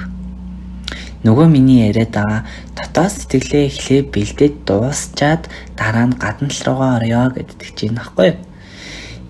нөгөө 1.26 1.48
миний 1.50 1.90
яриад 1.90 2.14
байгаа 2.14 2.42
дотоод 2.78 3.10
сэтгэлээ 3.10 3.66
эхлээ 3.66 4.02
бэлдээд 4.14 4.56
дуусчаад 4.70 5.50
дараа 5.74 6.06
нь 6.06 6.20
гадна 6.22 6.54
л 6.54 6.62
руугаа 6.66 7.02
орё 7.02 7.34
гэдэг 7.34 7.70
чинь 7.74 7.98
аахгүй 7.98 8.38
юу. 8.38 8.40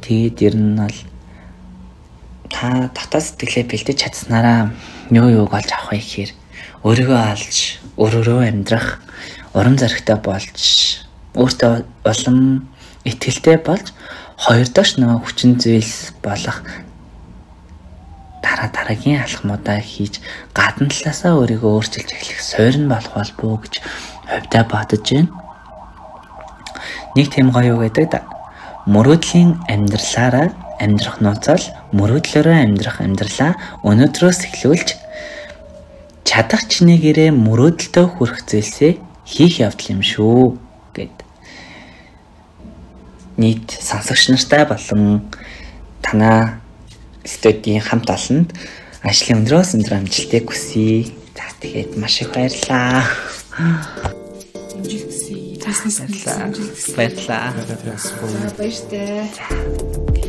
Тэгээд 0.03 0.37
ер 0.43 0.55
нь 0.59 0.75
бол 0.75 0.99
та 2.51 2.91
дотоод 2.91 3.23
сэтгэлээ 3.23 3.65
бэлдэж 3.71 3.97
чадсанараа 4.03 4.75
юу 5.07 5.27
юуг 5.31 5.55
олж 5.55 5.71
авах 5.71 5.95
вэ 5.95 6.03
гэхээр 6.03 6.31
өөрийгөө 6.83 7.21
алж 7.31 7.55
өөрөөрөө 7.95 8.39
амьдрах 8.43 8.99
урам 9.55 9.79
зоригтой 9.79 10.19
болж 10.19 10.55
өөртөө 11.39 11.73
улам 12.11 12.67
итгэлтэй 13.07 13.57
болж 13.63 13.95
хоёр 14.35 14.67
дахь 14.67 14.99
нөгөө 14.99 15.19
хүчин 15.23 15.55
зүйлс 15.63 16.11
болох 16.19 16.59
дараа 18.45 18.69
дараагийн 18.69 19.25
алхмуудаа 19.25 19.81
хийж 19.81 20.21
гадна 20.53 20.85
талаасаа 20.93 21.33
өөрийгөө 21.41 21.71
өөрчилж 21.81 22.09
эхлэх 22.13 22.41
суурь 22.45 22.77
нь 22.77 22.91
болох 22.93 23.33
уу 23.41 23.57
гэж 23.57 23.81
хувьдаа 24.29 24.63
бодож 24.69 25.01
байна. 25.09 25.33
Нэг 27.17 27.27
тийм 27.33 27.49
гоё 27.49 27.73
юу 27.73 27.81
гэдэг 27.81 28.05
да. 28.13 28.21
Мөрөөдлийн 28.85 29.65
амьдралаараа 29.65 30.53
амьдрах 30.77 31.17
нууцал 31.25 31.63
мөрөөдлөөрөө 31.97 32.57
амьдрах 32.61 33.01
амьдралаа 33.01 33.51
өнөөдрөөс 33.81 34.39
эхлүүлж 34.45 34.89
чадах 36.27 36.61
чинээгээрээ 36.69 37.31
мөрөөдөлтөө 37.33 38.05
хүрэх 38.13 38.45
зүйлсээ 38.45 38.93
хийх 39.25 39.63
явдал 39.65 39.89
юм 39.95 40.01
шүү 40.05 40.59
гэд. 40.93 41.17
Нийт 43.41 43.67
сонсогч 43.71 44.29
нартай 44.29 44.63
болон 44.69 45.25
танаа 46.03 46.59
студийн 47.25 47.81
хамт 47.81 48.09
олонд 48.09 48.49
ажлын 49.03 49.43
өндрөөс 49.43 49.75
өндөр 49.77 49.99
амжилтыг 49.99 50.49
хүсье. 50.49 51.11
За 51.35 51.49
тэгээд 51.61 51.97
маш 51.97 52.21
их 52.21 52.29
баярлалаа. 52.31 53.03
Амжилт 54.77 55.05
хүсье. 55.09 55.57
Бизнес 55.65 55.97
Баярлалаа. 56.95 57.53
Баярлалаа. 57.57 58.53
Баяртай. 58.57 60.24